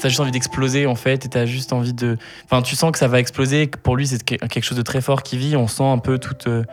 T'as 0.01 0.09
juste 0.09 0.19
envie 0.19 0.31
d'exploser 0.31 0.85
en 0.85 0.93
fait, 0.95 1.25
et 1.25 1.29
t'as 1.29 1.45
juste 1.45 1.71
envie 1.71 1.93
de. 1.93 2.17
Enfin, 2.45 2.61
tu 2.63 2.75
sens 2.75 2.91
que 2.91 2.97
ça 2.99 3.07
va 3.07 3.19
exploser, 3.19 3.67
que 3.67 3.77
pour 3.77 3.95
lui, 3.95 4.05
c'est 4.07 4.23
que- 4.23 4.35
quelque 4.47 4.63
chose 4.63 4.77
de 4.77 4.83
très 4.83 5.01
fort 5.01 5.21
qui 5.23 5.37
vit. 5.37 5.55
On 5.55 5.67
sent 5.67 5.83
un 5.83 5.97
peu 5.99 6.17
toutes 6.19 6.47
euh, 6.47 6.63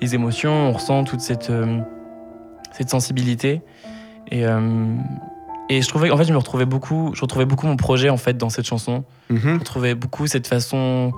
les 0.00 0.14
émotions, 0.14 0.52
on 0.68 0.72
ressent 0.72 1.02
toute 1.04 1.20
cette, 1.20 1.50
euh, 1.50 1.78
cette 2.72 2.88
sensibilité. 2.90 3.62
Et, 4.30 4.46
euh, 4.46 4.94
et 5.76 5.82
je 5.82 5.88
trouvais, 5.88 6.10
en 6.10 6.16
fait, 6.16 6.24
je 6.24 6.32
me 6.32 6.38
retrouvais 6.38 6.64
beaucoup, 6.66 7.12
je 7.14 7.20
retrouvais 7.20 7.44
beaucoup 7.44 7.66
mon 7.66 7.76
projet 7.76 8.08
en 8.10 8.16
fait 8.16 8.36
dans 8.36 8.48
cette 8.50 8.66
chanson. 8.66 9.04
Mhm. 9.30 9.40
Je 9.54 9.58
retrouvais 9.58 9.94
beaucoup 9.94 10.26
cette 10.26 10.46
façon. 10.46 11.12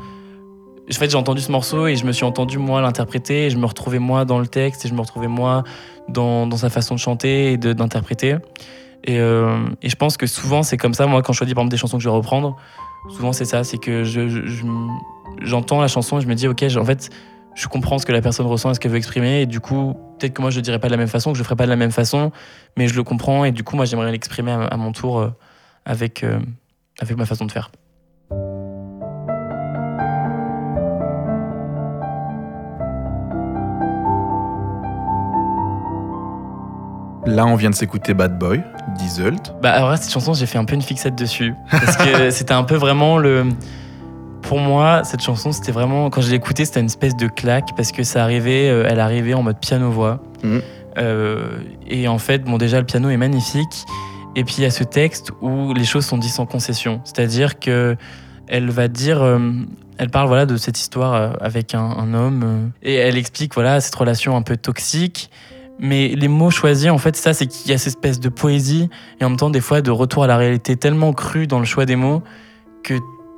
En 0.90 0.94
fait, 0.94 1.10
j'ai 1.10 1.16
entendu 1.16 1.40
ce 1.40 1.50
morceau 1.50 1.86
et 1.86 1.96
je 1.96 2.04
me 2.04 2.12
suis 2.12 2.24
entendu 2.26 2.58
moi 2.58 2.82
l'interpréter 2.82 3.46
et 3.46 3.50
je 3.50 3.56
me 3.56 3.64
retrouvais 3.66 3.98
moi 3.98 4.24
dans 4.26 4.38
le 4.38 4.46
texte 4.46 4.84
et 4.84 4.88
je 4.88 4.94
me 4.94 5.00
retrouvais 5.00 5.28
moi 5.28 5.64
dans, 6.08 6.46
dans 6.46 6.58
sa 6.58 6.68
façon 6.68 6.94
de 6.94 7.00
chanter 7.00 7.52
et 7.52 7.56
d'interpréter. 7.56 8.36
Et, 9.04 9.18
euh, 9.18 9.58
et 9.82 9.88
je 9.88 9.96
pense 9.96 10.16
que 10.18 10.26
souvent 10.26 10.62
c'est 10.62 10.76
comme 10.76 10.92
ça. 10.94 11.06
Moi, 11.06 11.22
quand 11.22 11.32
je 11.32 11.38
choisis 11.38 11.54
par 11.54 11.62
exemple 11.62 11.70
des 11.70 11.78
chansons 11.78 11.96
que 11.96 12.02
je 12.02 12.08
vais 12.08 12.14
reprendre, 12.14 12.56
souvent 13.16 13.32
c'est 13.32 13.46
ça, 13.46 13.64
c'est 13.64 13.78
que 13.78 14.04
je, 14.04 14.28
je- 14.28 14.46
je- 14.46 14.64
j'entends 15.42 15.80
la 15.80 15.88
chanson 15.88 16.18
et 16.18 16.20
je 16.20 16.26
me 16.26 16.34
dis 16.34 16.48
ok, 16.48 16.64
en 16.78 16.84
fait, 16.84 17.08
je 17.54 17.68
comprends 17.68 17.98
ce 17.98 18.06
que 18.06 18.12
la 18.12 18.20
personne 18.20 18.46
ressent 18.46 18.70
et 18.70 18.74
ce 18.74 18.80
qu'elle 18.80 18.90
veut 18.90 18.96
exprimer 18.98 19.42
et 19.42 19.46
du 19.46 19.60
coup, 19.60 19.94
peut-être 20.18 20.34
que 20.34 20.42
moi 20.42 20.50
je 20.50 20.56
le 20.56 20.62
dirais 20.62 20.78
pas 20.78 20.88
de 20.88 20.92
la 20.92 20.98
même 20.98 21.08
façon, 21.08 21.32
que 21.32 21.38
je 21.38 21.42
le 21.42 21.44
ferai 21.44 21.56
pas 21.56 21.64
de 21.64 21.70
la 21.70 21.76
même 21.76 21.92
façon, 21.92 22.32
mais 22.76 22.88
je 22.88 22.94
le 22.94 23.02
comprends 23.04 23.44
et 23.44 23.52
du 23.52 23.64
coup, 23.64 23.76
moi 23.76 23.84
j'aimerais 23.84 24.10
l'exprimer 24.10 24.52
à, 24.52 24.64
à 24.64 24.76
mon 24.76 24.92
tour 24.92 25.20
euh, 25.20 25.30
avec 25.84 26.24
euh, 26.24 26.40
avec 27.00 27.16
ma 27.16 27.26
façon 27.26 27.46
de 27.46 27.52
faire. 27.52 27.70
Là, 37.26 37.46
on 37.46 37.54
vient 37.54 37.70
de 37.70 37.74
s'écouter 37.74 38.12
Bad 38.12 38.38
Boy, 38.38 38.62
d'Iselt. 38.98 39.54
Bah 39.62 39.72
alors 39.72 39.90
là, 39.90 39.96
cette 39.96 40.12
chanson, 40.12 40.34
j'ai 40.34 40.44
fait 40.44 40.58
un 40.58 40.66
peu 40.66 40.74
une 40.74 40.82
fixette 40.82 41.14
dessus. 41.14 41.54
Parce 41.70 41.96
que 41.96 42.30
c'était 42.30 42.52
un 42.52 42.64
peu 42.64 42.74
vraiment 42.74 43.16
le... 43.16 43.46
Pour 44.48 44.58
moi, 44.58 45.04
cette 45.04 45.22
chanson, 45.22 45.52
c'était 45.52 45.72
vraiment... 45.72 46.10
Quand 46.10 46.20
je 46.20 46.30
l'ai 46.30 46.36
écoutée, 46.36 46.64
c'était 46.64 46.80
une 46.80 46.86
espèce 46.86 47.16
de 47.16 47.26
claque 47.26 47.70
parce 47.76 47.92
que 47.92 48.02
ça 48.02 48.22
arrivait, 48.22 48.68
euh, 48.68 48.86
elle 48.88 49.00
arrivait 49.00 49.34
en 49.34 49.42
mode 49.42 49.58
piano-voix. 49.58 50.20
Mhm. 50.42 50.62
Euh, 50.98 51.58
et 51.86 52.06
en 52.08 52.18
fait, 52.18 52.44
bon 52.44 52.58
déjà, 52.58 52.78
le 52.78 52.86
piano 52.86 53.08
est 53.08 53.16
magnifique. 53.16 53.84
Et 54.36 54.44
puis, 54.44 54.56
il 54.58 54.62
y 54.62 54.66
a 54.66 54.70
ce 54.70 54.84
texte 54.84 55.32
où 55.40 55.72
les 55.74 55.84
choses 55.84 56.04
sont 56.04 56.18
dites 56.18 56.32
sans 56.32 56.46
concession. 56.46 57.00
C'est-à-dire 57.04 57.58
que 57.58 57.96
elle 58.46 58.70
va 58.70 58.88
dire... 58.88 59.22
euh, 59.22 59.38
elle 59.96 60.10
parle 60.10 60.26
voilà 60.26 60.44
de 60.44 60.56
cette 60.56 60.78
histoire 60.80 61.36
avec 61.40 61.72
un, 61.72 61.84
un 61.84 62.14
homme 62.14 62.72
et 62.82 62.96
elle 62.96 63.16
explique 63.16 63.54
voilà 63.54 63.80
cette 63.80 63.94
relation 63.94 64.36
un 64.36 64.42
peu 64.42 64.56
toxique 64.56 65.30
mais 65.78 66.08
les 66.08 66.28
mots 66.28 66.50
choisis, 66.50 66.90
en 66.90 66.98
fait, 66.98 67.16
ça, 67.16 67.34
c'est 67.34 67.46
qu'il 67.46 67.70
y 67.70 67.74
a 67.74 67.78
cette 67.78 67.94
espèce 67.94 68.20
de 68.20 68.28
poésie 68.28 68.88
et 69.20 69.24
en 69.24 69.30
même 69.30 69.38
temps, 69.38 69.50
des 69.50 69.60
fois, 69.60 69.80
de 69.80 69.90
retour 69.90 70.24
à 70.24 70.26
la 70.26 70.36
réalité 70.36 70.76
tellement 70.76 71.12
cru 71.12 71.46
dans 71.46 71.58
le 71.58 71.64
choix 71.64 71.84
des 71.84 71.96
mots 71.96 72.22
que 72.82 72.94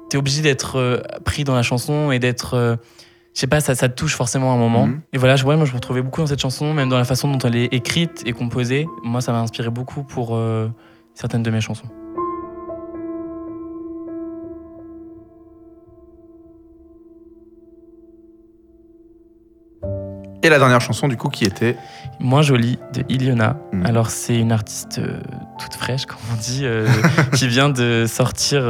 t'es 0.09 0.17
obligé 0.17 0.43
d'être 0.43 0.77
euh, 0.79 1.01
pris 1.25 1.45
dans 1.45 1.55
la 1.55 1.63
chanson 1.63 2.11
et 2.11 2.19
d'être. 2.19 2.55
euh, 2.55 2.77
je 3.35 3.41
sais 3.41 3.47
pas, 3.47 3.61
ça, 3.61 3.75
ça 3.75 3.91
te 3.91 3.95
touche 3.95 4.17
forcément 4.17 4.51
à 4.51 4.55
un 4.55 4.59
moment. 4.59 4.87
Mhm. 4.87 5.03
Et 5.13 5.19
voilà, 5.19 5.37
je, 5.37 5.45
ouais, 5.45 5.57
moi, 5.57 5.67
je 5.67 5.73
me 5.73 5.77
retrouvais 5.77 6.01
beaucoup 6.01 6.23
dans 6.23 6.27
cette 6.27 6.41
chanson, 6.41 6.73
même 6.73 6.89
dans 6.89 6.97
la 6.97 7.05
façon 7.05 7.31
dont 7.31 7.39
elle 7.47 7.55
est 7.57 7.67
écrite 7.67 8.23
et 8.25 8.33
composée. 8.33 8.87
Moi, 9.03 9.21
ça 9.21 9.31
m'a 9.33 9.41
inspiré 9.41 9.69
beaucoup 9.69 10.05
pour 10.05 10.35
euh, 10.35 10.71
certaines 11.15 11.43
de 11.43 11.51
mes 11.51 11.61
chansons. 11.61 11.89
Et 20.43 20.49
la 20.49 20.59
dernière 20.59 20.81
chanson, 20.81 21.09
du 21.09 21.17
coup, 21.19 21.29
qui 21.29 21.45
était. 21.45 21.77
Moins 22.21 22.41
jolie 22.41 22.79
de 22.95 23.05
Iliona. 23.11 23.59
Mhm. 23.73 23.85
Alors, 23.85 24.09
c'est 24.09 24.39
une 24.39 24.53
artiste 24.53 24.99
euh, 24.99 25.21
toute 25.59 25.75
fraîche, 25.75 26.07
comme 26.07 26.19
on 26.33 26.37
dit, 26.41 26.63
euh, 26.65 26.89
qui 27.35 27.49
vient 27.49 27.69
de 27.69 28.07
sortir 28.09 28.63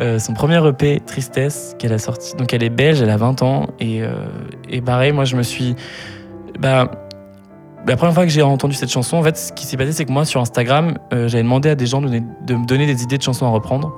euh, 0.00 0.18
son 0.18 0.34
premier 0.34 0.64
EP, 0.66 1.00
Tristesse, 1.00 1.74
qu'elle 1.78 1.92
a 1.92 1.98
sorti. 1.98 2.34
Donc, 2.36 2.52
elle 2.52 2.62
est 2.62 2.70
belge, 2.70 3.00
elle 3.00 3.10
a 3.10 3.16
20 3.16 3.42
ans. 3.42 3.68
Et, 3.80 4.02
euh, 4.02 4.10
et 4.68 4.80
pareil, 4.80 5.12
moi, 5.12 5.24
je 5.24 5.36
me 5.36 5.42
suis. 5.42 5.74
Bah, 6.58 6.90
la 7.86 7.96
première 7.96 8.14
fois 8.14 8.24
que 8.24 8.30
j'ai 8.30 8.42
entendu 8.42 8.74
cette 8.74 8.90
chanson, 8.90 9.16
en 9.16 9.22
fait, 9.22 9.36
ce 9.36 9.52
qui 9.52 9.64
s'est 9.64 9.76
passé, 9.76 9.92
c'est 9.92 10.04
que 10.04 10.12
moi, 10.12 10.24
sur 10.24 10.40
Instagram, 10.40 10.98
euh, 11.12 11.28
j'avais 11.28 11.44
demandé 11.44 11.68
à 11.68 11.74
des 11.74 11.86
gens 11.86 12.00
de, 12.02 12.08
me 12.08 12.66
donner 12.66 12.86
des 12.86 13.02
idées 13.02 13.18
de 13.18 13.22
chansons 13.22 13.46
à 13.46 13.50
reprendre. 13.50 13.96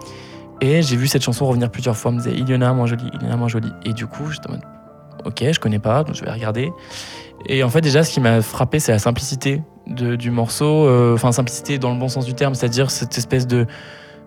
Et 0.61 0.83
j'ai 0.83 0.97
vu 0.97 1.07
cette 1.07 1.23
chanson 1.23 1.47
revenir 1.47 1.71
plusieurs 1.71 1.97
fois. 1.97 2.11
On 2.11 2.15
me 2.15 2.19
disait 2.19 2.35
Iliona, 2.35 2.73
moins 2.75 2.87
jolie, 2.87 3.09
Iliona, 3.15 3.37
moins 3.37 3.49
jolie. 3.49 3.73
Et 3.87 3.93
du 3.93 4.07
coup, 4.07 4.31
j'étais 4.31 4.49
en 4.49 4.53
mode, 4.53 4.63
ok, 5.25 5.45
je 5.53 5.59
connais 5.59 5.79
pas, 5.79 6.05
donc 6.05 6.17
je 6.17 6.25
vais 6.25 6.31
regarder. 6.31 6.71
Et 7.47 7.63
en 7.63 7.71
fait, 7.71 7.81
déjà, 7.81 8.03
ce 8.03 8.13
qui 8.13 8.21
m'a 8.21 8.43
frappé, 8.43 8.79
c'est 8.81 8.93
la 8.93 8.99
simplicité 8.99 9.63
du 9.87 10.31
morceau. 10.31 10.87
euh, 10.87 11.15
Enfin, 11.15 11.33
simplicité 11.33 11.79
dans 11.79 11.93
le 11.93 11.99
bon 11.99 12.09
sens 12.09 12.27
du 12.27 12.35
terme, 12.35 12.55
c'est-à-dire 12.55 12.91
cette 12.91 13.17
espèce 13.17 13.47
de. 13.47 13.67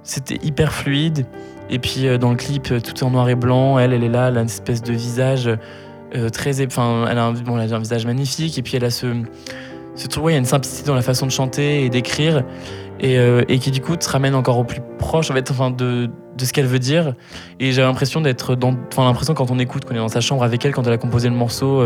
C'était 0.03 0.39
hyper 0.43 0.73
fluide. 0.73 1.27
Et 1.71 1.79
puis, 1.79 2.05
euh, 2.05 2.17
dans 2.17 2.29
le 2.29 2.35
clip, 2.35 2.69
euh, 2.71 2.79
tout 2.81 3.03
en 3.03 3.09
noir 3.09 3.29
et 3.29 3.35
blanc. 3.35 3.79
Elle, 3.79 3.93
elle 3.93 4.03
est 4.03 4.09
là, 4.09 4.27
elle 4.27 4.37
a 4.37 4.41
une 4.41 4.47
espèce 4.47 4.83
de 4.83 4.91
visage 4.91 5.49
euh, 6.15 6.29
très. 6.29 6.63
Enfin, 6.65 7.05
elle, 7.09 7.17
a 7.17 7.25
un, 7.25 7.79
visage 7.79 8.05
magnifique. 8.05 8.57
Et 8.57 8.61
puis, 8.61 8.75
elle 8.75 8.83
a 8.83 8.89
ce. 8.89 9.07
ce 9.95 10.07
truc, 10.07 10.25
ouais, 10.25 10.33
il 10.33 10.35
y 10.35 10.37
a 10.37 10.39
une 10.39 10.45
simplicité 10.45 10.87
dans 10.87 10.95
la 10.95 11.01
façon 11.01 11.25
de 11.25 11.31
chanter 11.31 11.85
et 11.85 11.89
d'écrire. 11.89 12.43
Et, 12.99 13.57
qui, 13.57 13.71
du 13.71 13.81
coup, 13.81 13.95
te 13.95 14.07
ramène 14.07 14.35
encore 14.35 14.59
au 14.59 14.63
plus 14.63 14.81
proche 14.99 15.31
en 15.31 15.33
fait, 15.33 15.49
enfin, 15.49 15.71
de, 15.71 16.07
ce 16.37 16.53
qu'elle 16.53 16.67
veut 16.67 16.77
dire. 16.77 17.15
Et 17.59 17.71
j'ai 17.71 17.81
l'impression 17.81 18.21
d'être. 18.21 18.55
Enfin, 18.91 19.05
l'impression 19.05 19.33
quand 19.33 19.49
on 19.49 19.57
écoute, 19.57 19.85
qu'on 19.85 19.95
est 19.95 19.97
dans 19.97 20.07
sa 20.07 20.21
chambre 20.21 20.43
avec 20.43 20.63
elle, 20.65 20.71
quand 20.71 20.85
elle 20.85 20.93
a 20.93 20.99
composé 20.99 21.27
le 21.27 21.33
morceau. 21.33 21.83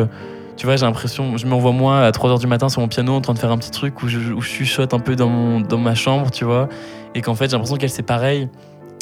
tu 0.58 0.65
vois, 0.65 0.76
j'ai 0.76 0.86
l'impression, 0.86 1.38
je 1.38 1.45
me 1.45 1.54
revois 1.54 1.71
moi 1.71 2.02
à 2.02 2.12
3h 2.12 2.38
du 2.39 2.48
matin 2.48 2.67
sur 2.67 2.82
mon 2.82 2.89
piano 2.89 3.13
en 3.13 3.21
train 3.21 3.34
de 3.34 3.39
faire 3.39 3.52
un 3.52 3.58
petit 3.58 3.71
truc 3.71 4.04
où 4.04 4.10
je, 4.10 4.19
chuchote 4.41 4.93
un 4.93 5.00
peu 5.00 5.15
dans, 5.15 5.62
dans 5.62 5.78
ma 5.78 5.95
chambre, 5.95 6.32
tu 6.32 6.43
vois. 6.43 6.67
Et 7.13 7.21
qu'en 7.21 7.36
fait, 7.36 7.45
j'ai 7.45 7.52
l'impression 7.54 7.78
qu'elle, 7.78 7.89
c'est 7.89 8.04
pareil. 8.04 8.50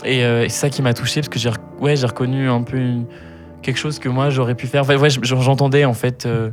Et, 0.06 0.24
euh, 0.24 0.44
et 0.46 0.50
c'est 0.50 0.60
ça 0.60 0.70
qui 0.70 0.82
m'a 0.82 0.94
touché 0.94 1.22
parce 1.22 1.30
que 1.30 1.40
j'ai 1.40 1.50
ouais, 1.80 1.96
reconnu 1.96 2.50
un 2.50 2.62
peu 2.64 2.78
une- 2.78 3.06
quelque 3.62 3.78
chose 3.78 4.00
que 4.00 4.10
moi, 4.10 4.30
j'aurais 4.30 4.56
pu 4.56 4.68
faire. 4.68 4.82
Enfin, 4.82 4.98
ouais, 4.98 5.10
je- 5.10 5.20
j'entendais 5.24 5.86
en 5.86 5.94
fait 5.94 6.26
euh, 6.26 6.52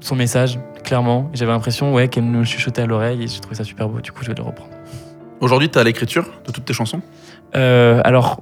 son 0.00 0.14
message, 0.16 0.58
clairement. 0.84 1.30
J'avais 1.34 1.50
l'impression 1.52 1.92
ouais, 1.94 2.08
qu'elle 2.08 2.24
me 2.24 2.44
chuchotait 2.44 2.82
à 2.82 2.86
l'oreille 2.86 3.22
et 3.24 3.26
j'ai 3.26 3.40
trouvé 3.40 3.56
ça 3.56 3.64
super 3.64 3.88
beau. 3.88 4.00
Du 4.00 4.12
coup, 4.12 4.22
je 4.22 4.28
vais 4.28 4.34
le 4.36 4.42
reprendre. 4.42 4.70
Aujourd'hui, 5.40 5.68
t'es 5.68 5.80
à 5.80 5.84
l'écriture 5.84 6.26
de 6.46 6.52
toutes 6.52 6.64
tes 6.64 6.72
chansons? 6.72 7.00
Euh, 7.56 8.00
alors, 8.04 8.40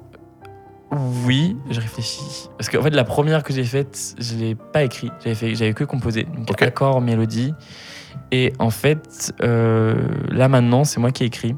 oui, 1.24 1.56
je 1.70 1.80
réfléchis. 1.80 2.48
Parce 2.58 2.68
qu'en 2.68 2.82
fait, 2.82 2.90
la 2.90 3.04
première 3.04 3.42
que 3.42 3.52
j'ai 3.54 3.64
faite, 3.64 4.14
je 4.18 4.34
l'ai 4.36 4.54
pas 4.54 4.82
écrit. 4.82 5.10
J'avais 5.24 5.72
que 5.72 5.84
composé. 5.84 6.24
Donc, 6.24 6.50
Ok. 6.50 6.62
accord, 6.62 7.00
mélodie. 7.00 7.54
Et 8.30 8.52
en 8.58 8.68
fait, 8.70 9.32
euh, 9.42 9.94
là 10.30 10.48
maintenant, 10.48 10.84
c'est 10.84 11.00
moi 11.00 11.10
qui 11.10 11.22
ai 11.22 11.26
écrit. 11.26 11.54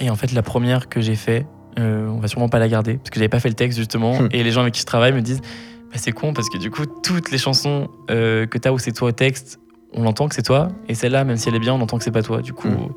Et 0.00 0.10
en 0.10 0.16
fait, 0.16 0.32
la 0.32 0.42
première 0.42 0.88
que 0.90 1.00
j'ai 1.00 1.16
fait, 1.16 1.46
euh, 1.78 2.08
on 2.08 2.18
va 2.18 2.28
sûrement 2.28 2.48
pas 2.48 2.58
la 2.58 2.68
garder 2.68 2.94
parce 2.94 3.10
que 3.10 3.16
j'avais 3.16 3.28
pas 3.28 3.40
fait 3.40 3.48
le 3.48 3.54
texte 3.54 3.78
justement. 3.78 4.20
Hmm. 4.20 4.28
Et 4.32 4.42
les 4.42 4.50
gens 4.50 4.62
avec 4.62 4.74
qui 4.74 4.80
je 4.80 4.86
travaille 4.86 5.12
me 5.12 5.20
disent, 5.20 5.40
bah, 5.40 5.96
c'est 5.96 6.12
con 6.12 6.32
parce 6.32 6.48
que 6.48 6.58
du 6.58 6.70
coup, 6.70 6.84
toutes 6.86 7.30
les 7.30 7.38
chansons 7.38 7.88
euh, 8.10 8.46
que 8.46 8.58
t'as 8.58 8.70
où 8.70 8.78
c'est 8.78 8.92
toi 8.92 9.08
au 9.08 9.12
texte, 9.12 9.60
on 9.92 10.06
entend 10.06 10.28
que 10.28 10.34
c'est 10.34 10.42
toi. 10.42 10.68
Et 10.88 10.94
celle-là, 10.94 11.24
même 11.24 11.36
si 11.36 11.48
elle 11.48 11.54
est 11.54 11.60
bien, 11.60 11.74
on 11.74 11.80
entend 11.80 11.98
que 11.98 12.04
c'est 12.04 12.10
pas 12.10 12.22
toi. 12.22 12.40
Du 12.42 12.52
coup, 12.52 12.68
Hmm. 12.68 12.88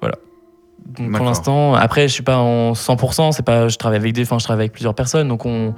voilà. 0.00 0.16
Donc 0.98 1.12
pour 1.12 1.24
l'instant, 1.24 1.74
après, 1.74 2.08
je 2.08 2.12
suis 2.12 2.22
pas 2.24 2.38
en 2.38 2.72
100%. 2.74 3.32
C'est 3.32 3.44
pas, 3.44 3.68
je 3.68 3.76
travaille 3.76 3.98
avec 3.98 4.12
des, 4.12 4.22
enfin, 4.22 4.38
je 4.38 4.44
travaille 4.44 4.64
avec 4.64 4.72
plusieurs 4.72 4.94
personnes. 4.94 5.28
Donc 5.28 5.46
on, 5.46 5.74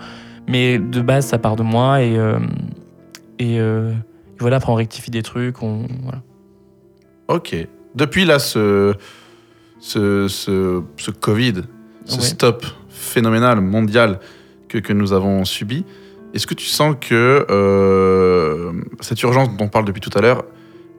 mais 0.48 0.78
de 0.78 1.00
base, 1.02 1.26
ça 1.26 1.38
part 1.38 1.56
de 1.56 1.62
moi 1.62 2.02
et 2.02 2.16
euh, 2.16 2.38
et 3.38 3.58
voilà. 4.40 4.56
Après, 4.56 4.72
on 4.72 4.76
rectifie 4.76 5.10
des 5.10 5.22
trucs. 5.22 5.62
On, 5.62 5.86
voilà. 6.02 6.22
Ok. 7.28 7.54
Depuis 7.94 8.24
là, 8.24 8.38
ce, 8.38 8.94
ce, 9.78 10.26
ce, 10.28 10.82
ce 10.96 11.10
Covid, 11.10 11.62
ce 12.04 12.16
Ouais. 12.16 12.22
stop 12.22 12.66
phénoménal 12.88 13.60
mondial 13.60 14.20
que, 14.68 14.78
que 14.78 14.92
nous 14.92 15.12
avons 15.12 15.44
subi, 15.44 15.84
est-ce 16.34 16.46
que 16.46 16.54
tu 16.54 16.66
sens 16.66 16.96
que 17.00 17.46
euh, 17.50 18.72
cette 19.00 19.22
urgence 19.22 19.48
dont 19.56 19.64
on 19.64 19.68
parle 19.68 19.84
depuis 19.84 20.00
tout 20.00 20.10
à 20.16 20.20
l'heure, 20.20 20.44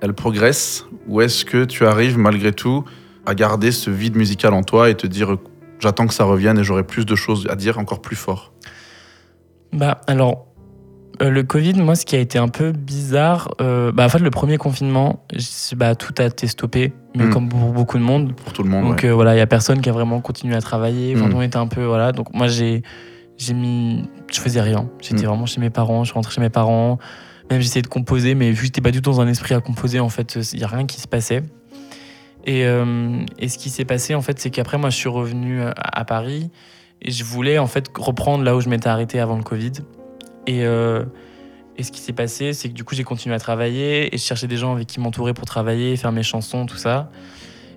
elle 0.02 0.13
progresse 0.13 0.86
Ou 1.08 1.22
est-ce 1.22 1.44
que 1.46 1.65
tu 1.65 1.86
arrives 1.86 2.18
malgré 2.18 2.54
tout 2.54 2.86
à 3.26 3.36
garder 3.36 3.72
ce 3.72 3.89
vide 3.89 4.15
musical 4.15 4.54
en 4.54 4.63
toi 4.63 4.89
et 4.89 4.96
te 4.96 5.08
dire 5.08 5.38
j'attends 5.80 6.08
que 6.08 6.13
ça 6.13 6.24
revienne 6.24 6.58
et 6.60 6.63
j'aurai 6.63 6.84
plus 6.84 7.06
de 7.06 7.15
choses 7.15 7.48
à 7.50 7.56
dire 7.56 7.80
encore 7.80 8.02
plus 8.02 8.15
fort? 8.15 8.54
Bah 9.74 10.00
alors, 10.08 10.48
le 11.19 11.43
Covid, 11.43 11.73
moi, 11.75 11.95
ce 11.95 12.06
qui 12.06 12.15
a 12.15 12.19
été 12.19 12.38
un 12.38 12.47
peu 12.47 12.71
bizarre, 12.71 13.49
euh, 13.62 13.91
bah, 13.91 14.06
en 14.06 14.10
fait, 14.10 14.19
le 14.19 14.30
premier 14.32 14.58
confinement, 14.58 15.23
bah, 15.75 15.95
tout 15.95 16.13
a 16.17 16.23
été 16.25 16.47
stoppé, 16.47 16.93
mais 17.15 17.25
Mm. 17.25 17.30
comme 17.30 17.49
pour 17.49 17.71
beaucoup 17.71 17.97
de 17.97 18.04
monde. 18.04 18.34
Pour 18.36 18.54
tout 18.54 18.63
le 18.63 18.69
monde. 18.69 18.84
Donc 18.86 19.01
ouais. 19.04 19.10
euh, 19.10 19.13
voilà, 19.13 19.36
il 19.36 19.38
y 19.38 19.41
a 19.41 19.47
personne 19.47 19.82
qui 19.82 19.89
a 19.89 19.93
vraiment 19.93 20.19
continué 20.21 20.56
à 20.56 20.62
travailler. 20.62 21.15
Enfin, 21.15 21.28
Mm. 21.30 21.36
on 21.36 21.41
était 21.41 21.58
un 21.58 21.67
peu 21.67 21.84
voilà. 21.86 22.12
Donc 22.12 22.34
moi 22.34 22.47
j'ai 22.47 22.84
j'ai 23.38 23.54
mis, 23.54 24.04
je 24.34 24.39
faisais 24.39 24.62
rien. 24.62 24.88
J'étais 25.01 25.23
Mm. 25.23 25.28
vraiment 25.28 25.45
chez 25.45 25.60
mes 25.62 25.69
parents. 25.69 26.04
Je 26.04 26.13
rentré 26.13 26.32
chez 26.34 26.41
mes 26.41 26.49
parents. 26.49 26.99
Même 27.51 27.62
j'essayais 27.62 27.82
de 27.84 27.88
composer, 27.88 28.34
mais 28.34 28.49
vu 28.51 28.58
que 28.60 28.63
j'étais 28.65 28.82
pas 28.82 28.91
du 28.91 29.01
tout 29.01 29.12
dans 29.12 29.21
un 29.21 29.28
esprit 29.28 29.54
à 29.54 29.60
composer, 29.62 29.99
en 29.99 30.10
fait, 30.10 30.38
il 30.54 30.60
y 30.60 30.63
a 30.63 30.67
rien 30.67 30.86
qui 30.86 30.99
se 30.99 31.08
passait. 31.08 31.43
Et, 32.45 32.65
euh, 32.65 33.17
et 33.39 33.49
ce 33.49 33.58
qui 33.58 33.69
s'est 33.69 33.86
passé 33.86 34.13
en 34.15 34.21
fait, 34.21 34.39
c'est 34.39 34.49
qu'après 34.51 34.78
moi 34.78 34.89
je 34.91 34.95
suis 34.95 35.10
revenu 35.10 35.62
à, 35.63 35.73
à 35.78 36.06
Paris 36.06 36.51
et 37.01 37.10
je 37.12 37.23
voulais 37.23 37.58
en 37.58 37.65
fait 37.67 37.89
reprendre 37.97 38.43
là 38.43 38.56
où 38.56 38.62
je 38.62 38.69
m'étais 38.69 38.88
arrêté 38.88 39.19
avant 39.19 39.36
le 39.38 39.43
Covid. 39.43 39.71
Et 40.47 40.65
euh, 40.65 41.03
et 41.77 41.84
ce 41.84 41.91
qui 41.91 41.99
s'est 41.99 42.13
passé, 42.13 42.53
c'est 42.53 42.69
que 42.69 42.73
du 42.73 42.86
coup, 42.86 42.95
j'ai 42.95 43.03
continué 43.03 43.36
à 43.36 43.39
travailler 43.39 44.13
et 44.13 44.17
je 44.17 44.23
cherchais 44.23 44.47
des 44.47 44.55
gens 44.55 44.73
avec 44.75 44.88
qui 44.88 45.01
m'entourer 45.01 45.34
pour 45.34 45.45
travailler, 45.45 45.97
faire 45.97 46.13
mes 46.13 46.23
chansons, 46.23 46.65
tout 46.65 46.77
ça. 46.77 47.12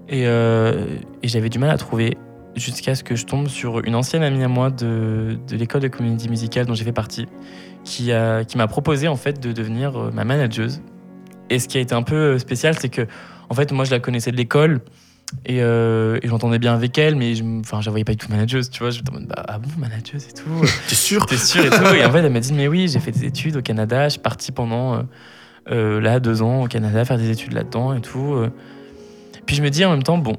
Et, 0.09 0.27
euh, 0.27 0.87
j'avais 1.25 1.49
du 1.49 1.59
mal 1.59 1.71
à 1.71 1.77
trouver 1.77 2.17
jusqu'à 2.55 2.95
ce 2.95 3.03
que 3.03 3.17
je 3.17 3.27
tombe 3.27 3.49
sur 3.49 3.85
une 3.85 3.97
ancienne 3.97 4.23
amie 4.23 4.45
à 4.45 4.49
moi 4.49 4.71
de, 4.71 5.39
l'école 5.51 5.81
de 5.81 5.89
comédie 5.89 6.29
musicale 6.29 6.67
dont 6.67 6.75
j'ai 6.75 6.85
fait 6.85 6.93
partie, 6.93 7.27
qui, 7.85 8.11
qui 8.47 8.57
m'a 8.57 8.67
proposé 8.69 9.09
en 9.09 9.17
fait 9.17 9.41
de 9.41 9.53
devenir 9.53 9.97
euh, 9.97 10.11
ma 10.13 10.25
manageuse. 10.25 10.81
Et 11.51 11.59
ce 11.59 11.67
qui 11.67 11.79
a 11.79 11.81
été 11.81 11.95
un 11.95 12.03
peu 12.03 12.39
spécial, 12.39 12.79
c'est 12.79 12.91
que 12.91 13.07
en 13.51 13.55
fait, 13.55 13.73
moi, 13.73 13.85
je 13.85 13.91
la 13.91 14.01
connaissais 14.01 14.31
de 14.31 14.37
l'école. 14.37 14.81
Et, 15.45 15.63
euh, 15.63 16.19
et 16.23 16.29
j'entendais 16.29 16.59
bien 16.59 16.75
avec 16.75 16.97
elle, 16.97 17.15
mais 17.17 17.35
je, 17.35 17.43
la 17.45 17.91
voyais 17.91 18.05
pas 18.05 18.13
du 18.13 18.19
tout 18.19 18.31
manageuse, 18.31 18.71
tu 18.71 18.81
vois. 18.81 18.91
Je 18.91 19.01
me 19.01 19.05
demande, 19.05 19.27
bah, 19.27 19.45
ah 19.47 19.59
bon, 19.59 19.69
manageuse 19.79 20.27
et 20.29 20.33
tout. 20.33 20.65
T'es 20.89 20.95
sûr 20.95 21.27
T'es 21.27 21.37
sûr 21.37 21.65
et 21.65 21.71
tout. 21.71 21.95
Et 21.95 22.05
en 22.05 22.11
fait, 22.11 22.21
elle 22.21 22.33
m'a 22.33 22.41
dit, 22.41 22.53
mais 22.53 22.69
oui, 22.69 22.89
j'ai 22.89 23.01
fait 23.01 23.13
des 23.13 23.25
études 23.25 23.57
au 23.57 23.63
Canada. 23.63 24.05
Je 24.05 24.13
suis 24.13 24.21
partie 24.21 24.53
pendant, 24.53 24.95
euh, 24.95 25.03
euh, 25.71 26.01
là, 26.01 26.19
deux 26.21 26.43
ans 26.43 26.65
au 26.65 26.67
Canada, 26.67 27.05
faire 27.05 27.19
des 27.19 27.31
études 27.31 27.53
là-dedans 27.53 27.95
et 27.95 28.01
tout. 28.01 28.43
Puis 29.45 29.57
je 29.57 29.63
me 29.63 29.71
dis 29.71 29.85
en 29.85 29.91
même 29.91 30.03
temps, 30.03 30.19
bon, 30.19 30.37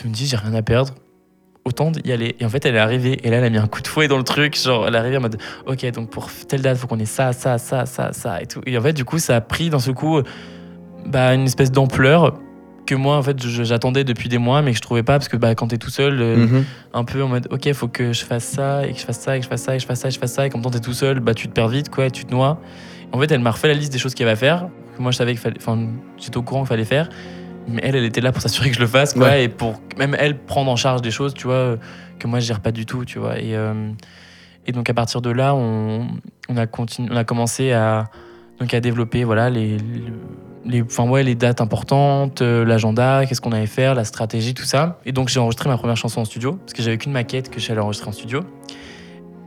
je 0.00 0.08
me 0.08 0.12
dis, 0.12 0.26
j'ai 0.26 0.36
rien 0.36 0.54
à 0.54 0.62
perdre. 0.62 0.94
Autant 1.64 1.92
y 2.04 2.10
aller. 2.10 2.34
Et 2.40 2.44
en 2.44 2.48
fait, 2.48 2.66
elle 2.66 2.74
est 2.74 2.80
arrivée. 2.80 3.24
Et 3.24 3.30
là, 3.30 3.36
elle 3.36 3.44
a 3.44 3.50
mis 3.50 3.58
un 3.58 3.68
coup 3.68 3.80
de 3.82 3.86
fouet 3.86 4.08
dans 4.08 4.18
le 4.18 4.24
truc. 4.24 4.60
Genre, 4.60 4.88
elle 4.88 4.96
est 4.96 4.98
arrivée 4.98 5.18
en 5.18 5.20
mode, 5.20 5.38
OK, 5.66 5.86
donc 5.92 6.10
pour 6.10 6.28
telle 6.48 6.62
date, 6.62 6.76
faut 6.76 6.88
qu'on 6.88 6.98
ait 6.98 7.04
ça, 7.04 7.32
ça, 7.32 7.58
ça, 7.58 7.86
ça, 7.86 8.12
ça 8.12 8.42
et 8.42 8.46
tout. 8.46 8.60
Et 8.66 8.76
en 8.76 8.82
fait, 8.82 8.92
du 8.92 9.04
coup, 9.04 9.20
ça 9.20 9.36
a 9.36 9.40
pris 9.40 9.70
d'un 9.70 9.78
seul 9.78 9.94
coup, 9.94 10.20
bah, 11.06 11.32
une 11.34 11.44
espèce 11.44 11.70
d'ampleur 11.70 12.34
que 12.86 12.94
moi, 12.96 13.16
en 13.16 13.22
fait, 13.22 13.40
j'attendais 13.46 14.02
depuis 14.04 14.28
des 14.28 14.38
mois, 14.38 14.60
mais 14.62 14.72
que 14.72 14.76
je 14.76 14.82
trouvais 14.82 15.02
pas 15.04 15.14
parce 15.18 15.28
que 15.28 15.36
bah, 15.36 15.54
quand 15.54 15.68
t'es 15.68 15.78
tout 15.78 15.90
seul, 15.90 16.20
euh, 16.20 16.36
Mhm. 16.46 16.64
un 16.94 17.04
peu 17.04 17.22
en 17.22 17.28
mode 17.28 17.46
ok 17.50 17.72
faut 17.74 17.88
que 17.88 18.12
je 18.12 18.24
fasse 18.24 18.44
ça 18.44 18.86
et 18.86 18.92
que 18.92 18.98
je 18.98 19.04
fasse 19.04 19.20
ça 19.20 19.36
et 19.36 19.38
que 19.38 19.44
je 19.44 19.48
fasse 19.48 19.62
ça 19.62 19.72
et 19.74 19.76
que 19.76 19.82
je 19.82 19.86
fasse 19.86 20.00
ça 20.00 20.08
et 20.08 20.10
que 20.10 20.14
je 20.14 20.20
fasse 20.20 20.32
ça 20.32 20.46
et 20.46 20.50
comme 20.50 20.60
t'es 20.70 20.80
tout 20.80 20.92
seul 20.92 21.20
bah 21.20 21.32
tu 21.34 21.46
te 21.48 21.52
perds 21.52 21.68
vite 21.68 21.88
quoi 21.90 22.06
et 22.06 22.10
tu 22.10 22.24
te 22.24 22.32
noies 22.32 22.58
en 23.12 23.18
fait 23.20 23.30
elle 23.32 23.40
m'a 23.40 23.50
refait 23.52 23.68
la 23.68 23.74
liste 23.74 23.92
des 23.92 23.98
choses 23.98 24.14
avait 24.20 24.30
à 24.32 24.36
faire 24.36 24.68
que 24.96 25.00
moi 25.02 25.10
je 25.12 25.16
savais 25.16 25.30
qu'il 25.32 25.40
fallait 25.40 25.56
enfin 25.58 25.78
j'étais 26.18 26.36
au 26.36 26.42
courant 26.42 26.60
qu'il 26.62 26.68
fallait 26.68 26.84
faire 26.84 27.08
mais 27.68 27.80
elle 27.84 27.94
elle 27.96 28.04
était 28.04 28.20
là 28.20 28.30
pour 28.32 28.42
s'assurer 28.42 28.68
que 28.68 28.74
je 28.74 28.80
le 28.80 28.86
fasse 28.88 29.14
quoi 29.14 29.28
Ouais. 29.28 29.44
et 29.44 29.48
pour 29.48 29.80
même 29.96 30.14
elle 30.18 30.36
prendre 30.38 30.70
en 30.70 30.76
charge 30.76 31.00
des 31.02 31.10
choses 31.12 31.32
tu 31.34 31.44
vois 31.46 31.54
euh, 31.54 31.76
que 32.18 32.26
moi 32.26 32.40
je 32.40 32.46
gère 32.46 32.60
pas 32.60 32.72
du 32.72 32.84
tout 32.84 33.04
tu 33.06 33.18
vois 33.18 33.38
et 33.38 33.54
euh, 33.56 33.90
et 34.66 34.72
donc 34.72 34.90
à 34.90 34.94
partir 34.94 35.22
de 35.22 35.30
là 35.30 35.54
on, 35.54 36.06
on 36.50 36.56
a 36.58 36.66
continué 36.66 37.08
on 37.10 37.16
a 37.16 37.24
commencé 37.24 37.72
à 37.72 38.10
donc 38.62 38.72
à 38.74 38.80
développer 38.80 39.24
voilà 39.24 39.50
les 39.50 39.76
les, 40.64 40.80
enfin 40.82 41.08
ouais, 41.08 41.24
les 41.24 41.34
dates 41.34 41.60
importantes, 41.60 42.40
euh, 42.40 42.64
l'agenda, 42.64 43.26
qu'est-ce 43.26 43.40
qu'on 43.40 43.50
allait 43.50 43.66
faire, 43.66 43.96
la 43.96 44.04
stratégie, 44.04 44.54
tout 44.54 44.62
ça. 44.64 45.00
Et 45.04 45.10
donc 45.10 45.28
j'ai 45.28 45.40
enregistré 45.40 45.68
ma 45.68 45.76
première 45.76 45.96
chanson 45.96 46.20
en 46.20 46.24
studio, 46.24 46.52
parce 46.52 46.72
que 46.72 46.82
j'avais 46.82 46.98
qu'une 46.98 47.10
maquette 47.10 47.50
que 47.50 47.58
j'allais 47.58 47.80
enregistrer 47.80 48.08
en 48.08 48.12
studio. 48.12 48.40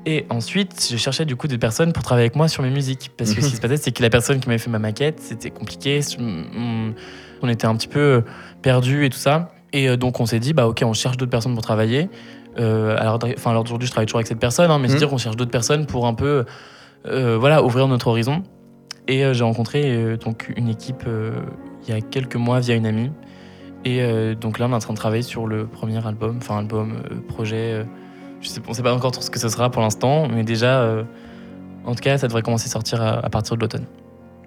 Et 0.06 0.26
ensuite, 0.30 0.90
je 0.92 0.98
cherchais 0.98 1.24
du 1.24 1.38
coup 1.38 1.48
des 1.48 1.58
personnes 1.58 1.94
pour 1.94 2.04
travailler 2.04 2.26
avec 2.26 2.36
moi 2.36 2.50
sur 2.50 2.64
mes 2.64 2.70
musiques. 2.70 3.12
Parce 3.18 3.34
que 3.34 3.42
ce 3.42 3.48
qui 3.48 3.56
se 3.56 3.62
passait, 3.62 3.78
c'est 3.78 3.92
que 3.94 4.04
la 4.04 4.10
personne 4.10 4.42
qui 4.42 4.48
m'avait 4.50 4.60
fait 4.60 4.70
ma 4.70 4.78
maquette, 4.78 5.22
c'était 5.22 5.52
compliqué. 5.52 6.02
On 6.20 6.94
on 7.42 7.48
était 7.48 7.66
un 7.66 7.76
petit 7.78 7.88
peu 7.88 8.24
perdus 8.62 9.06
et 9.06 9.10
tout 9.10 9.18
ça. 9.18 9.54
Et 9.72 9.88
euh, 9.88 9.96
donc 9.96 10.20
on 10.20 10.26
s'est 10.26 10.40
dit, 10.40 10.52
bah 10.54 10.68
ok, 10.68 10.84
on 10.86 10.94
cherche 10.94 11.16
d'autres 11.16 11.32
personnes 11.32 11.54
pour 11.54 11.64
travailler. 11.64 12.10
Euh, 12.60 12.98
alors, 13.00 13.20
enfin, 13.38 13.52
alors 13.52 13.64
aujourd'hui, 13.64 13.88
je 13.88 13.92
travaille 13.92 14.06
toujours 14.06 14.20
avec 14.20 14.28
cette 14.28 14.40
personne, 14.40 14.70
hein, 14.70 14.80
mais 14.80 14.88
Mhm. 14.88 14.92
c'est 14.92 14.98
dire 15.00 15.10
qu'on 15.10 15.18
cherche 15.18 15.38
d'autres 15.38 15.52
personnes 15.52 15.86
pour 15.86 16.08
un 16.08 16.14
peu, 16.14 16.44
euh, 17.08 17.38
voilà, 17.40 17.64
ouvrir 17.64 17.88
notre 17.88 18.08
horizon. 18.08 18.44
Et 19.08 19.24
euh, 19.24 19.34
j'ai 19.34 19.44
rencontré 19.44 19.84
euh, 19.86 20.18
donc 20.18 20.52
une 20.56 20.68
équipe 20.70 21.04
euh, 21.08 21.32
il 21.88 21.94
y 21.94 21.98
a 21.98 22.02
quelques 22.02 22.36
mois 22.36 22.60
via 22.60 22.76
une 22.76 22.86
amie. 22.86 23.12
Et 23.88 24.02
donc 24.42 24.58
là, 24.58 24.66
on 24.66 24.72
est 24.72 24.74
en 24.74 24.80
train 24.80 24.94
de 24.94 24.98
travailler 24.98 25.22
sur 25.22 25.46
le 25.46 25.68
premier 25.68 26.04
album, 26.08 26.38
enfin 26.42 26.58
album, 26.58 27.04
projet. 27.28 27.86
je 28.42 28.48
sais, 28.50 28.60
on 28.68 28.74
sait 28.74 28.82
pas 28.82 28.92
encore 28.96 29.12
trop 29.12 29.22
ce 29.22 29.30
que 29.30 29.38
ce 29.38 29.48
sera 29.48 29.70
pour 29.70 29.84
l'instant, 29.84 30.28
mais 30.28 30.44
déjà, 30.44 31.04
en 31.86 31.94
tout 31.94 32.02
cas, 32.02 32.18
ça 32.18 32.26
devrait 32.26 32.42
commencer 32.42 32.68
à 32.68 32.72
sortir 32.72 33.04
à, 33.04 33.24
à 33.24 33.30
partir 33.30 33.56
de 33.56 33.62
l'automne. 33.62 33.86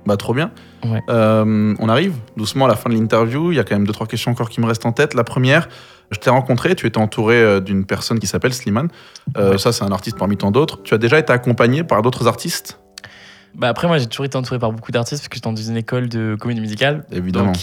Bah 0.06 0.16
trop 0.16 0.34
bien. 0.34 0.50
Ouais. 0.84 1.00
Euh, 1.08 1.74
on 1.78 1.88
arrive 1.88 2.14
doucement 2.36 2.64
à 2.64 2.68
la 2.68 2.74
fin 2.74 2.90
de 2.90 2.94
l'interview. 2.96 3.52
Il 3.52 3.56
y 3.56 3.60
a 3.60 3.62
quand 3.64 3.76
même 3.76 3.86
deux 3.86 3.92
trois 3.92 4.08
questions 4.08 4.32
encore 4.32 4.48
qui 4.48 4.60
me 4.60 4.66
restent 4.66 4.86
en 4.86 4.92
tête. 4.92 5.14
La 5.14 5.22
première, 5.22 5.68
je 6.10 6.18
t'ai 6.18 6.30
rencontré. 6.30 6.74
Tu 6.74 6.88
étais 6.88 6.98
entouré 6.98 7.60
d'une 7.60 7.84
personne 7.84 8.18
qui 8.18 8.26
s'appelle 8.26 8.52
Slimane. 8.54 8.88
Euh, 9.36 9.52
Ouais. 9.52 9.58
Ça, 9.58 9.70
c'est 9.70 9.84
un 9.84 9.92
artiste 9.92 10.18
parmi 10.18 10.36
tant 10.36 10.50
d'autres. 10.50 10.82
Tu 10.82 10.94
as 10.94 10.98
déjà 10.98 11.16
été 11.18 11.32
accompagné 11.32 11.84
par 11.84 12.02
d'autres 12.02 12.26
artistes, 12.26 12.80
Bah 13.58 13.68
après, 13.68 13.88
moi, 13.88 13.98
j'ai 13.98 14.06
toujours 14.06 14.24
été 14.24 14.36
entouré 14.38 14.58
par 14.60 14.70
beaucoup 14.72 14.92
d'artistes 14.92 15.20
parce 15.22 15.28
que 15.28 15.34
j'étais 15.36 15.48
dans 15.50 15.56
une 15.56 15.76
école 15.76 16.08
de 16.08 16.36
comédie 16.38 16.60
musicale. 16.60 17.04
évidemment. 17.10 17.46
Donc, 17.52 17.56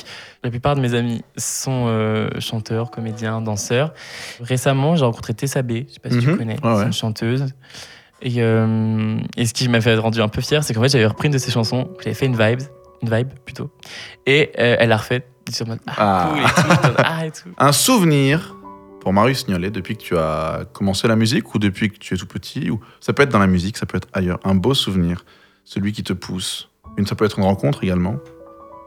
la 0.44 0.50
plupart 0.50 0.76
de 0.76 0.82
mes 0.82 0.94
amis 0.94 1.24
sont 1.38 1.86
euh, 1.88 2.30
chanteurs, 2.40 2.92
comédiens, 2.92 3.40
danseurs. 3.42 3.94
Récemment, 4.42 4.96
j'ai 4.98 5.06
rencontré 5.06 5.34
Tessa 5.34 5.62
B, 5.62 5.72
je 5.88 5.94
sais 5.94 6.00
pas 6.02 6.10
si 6.10 6.20
tu 6.20 6.28
Mhm. 6.28 6.38
connais, 6.38 6.58
Ouais, 6.64 6.76
c'est 6.80 6.86
une 6.86 6.94
chanteuse. 6.94 7.46
Et, 8.22 8.36
euh, 8.44 9.18
et 9.38 9.46
ce 9.46 9.54
qui 9.54 9.68
m'a 9.70 9.80
fait 9.82 9.96
rendu 9.96 10.22
un 10.22 10.28
peu 10.28 10.42
fier, 10.42 10.64
c'est 10.64 10.74
qu'en 10.74 10.82
fait, 10.82 10.90
j'avais 10.90 11.06
repris 11.06 11.28
une 11.28 11.34
de 11.34 11.38
ses 11.38 11.52
chansons, 11.52 11.90
j'avais 12.04 12.14
fait 12.14 12.26
une 12.26 12.38
vibe, 12.38 12.62
une 13.02 13.14
vibe 13.14 13.30
plutôt, 13.46 13.70
et 14.26 14.52
euh, 14.60 14.76
elle 14.80 14.90
l'a 14.90 14.98
refait 14.98 15.26
ah, 15.88 15.96
Ah. 15.98 16.28
cool 16.30 16.40
et 16.40 16.44
tout, 16.44 16.94
ah 16.98 17.26
et 17.26 17.32
tout. 17.32 17.50
Un 17.58 17.72
souvenir 17.72 18.56
pour 19.02 19.14
Marius 19.14 19.48
Niolet 19.48 19.70
depuis 19.70 19.96
que 19.96 20.02
tu 20.02 20.18
as 20.18 20.64
commencé 20.74 21.08
la 21.08 21.16
musique 21.16 21.54
ou 21.54 21.60
depuis 21.60 21.90
que 21.92 21.98
tu 22.00 22.16
es 22.16 22.18
tout 22.18 22.26
petit 22.26 22.70
ou 22.72 22.80
ça 23.00 23.14
peut 23.14 23.24
être 23.24 23.30
dans 23.32 23.40
la 23.40 23.48
musique, 23.48 23.78
ça 23.78 23.86
peut 23.86 23.98
être 23.98 24.08
ailleurs. 24.14 24.40
Un 24.44 24.56
beau 24.56 24.74
souvenir, 24.74 25.24
celui 25.66 25.92
qui 25.92 26.04
te 26.04 26.14
pousse. 26.14 26.70
Une, 26.98 27.06
ça 27.06 27.16
peut 27.16 27.26
être 27.26 27.38
une 27.38 27.44
rencontre 27.46 27.84
également. 27.84 28.16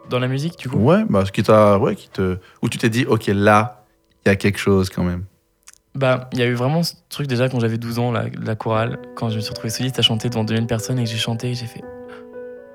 Dans 0.08 0.18
la 0.18 0.28
musique, 0.28 0.58
du 0.58 0.70
coup. 0.70 0.78
Ouais, 0.78 1.04
bah 1.10 1.24
ce 1.26 1.32
qui 1.32 1.42
t'a, 1.42 1.76
ouais, 1.78 1.94
qui 1.94 2.08
te, 2.08 2.38
où 2.62 2.68
tu 2.70 2.78
t'es 2.78 2.88
dit, 2.88 3.04
ok, 3.04 3.26
là, 3.26 3.84
il 4.24 4.30
y 4.30 4.32
a 4.32 4.36
quelque 4.36 4.58
chose 4.58 4.88
quand 4.88 5.04
même. 5.04 5.24
Bah, 5.94 6.30
il 6.32 6.38
y 6.38 6.42
a 6.42 6.46
eu 6.46 6.54
vraiment 6.54 6.82
ce 6.82 6.94
truc 7.10 7.26
déjà 7.26 7.48
quand 7.48 7.60
j'avais 7.60 7.76
12 7.76 7.98
ans, 7.98 8.10
la, 8.12 8.24
la 8.42 8.54
chorale, 8.54 8.98
quand 9.16 9.28
je 9.30 9.36
me 9.36 9.40
suis 9.40 9.50
retrouvé 9.50 9.68
soliste 9.70 9.98
à 9.98 10.02
chanter 10.02 10.28
devant 10.30 10.44
2000 10.44 10.66
personnes 10.66 10.98
et 10.98 11.04
que 11.04 11.10
j'ai 11.10 11.16
chanté, 11.18 11.52
j'ai 11.54 11.66
fait 11.66 11.82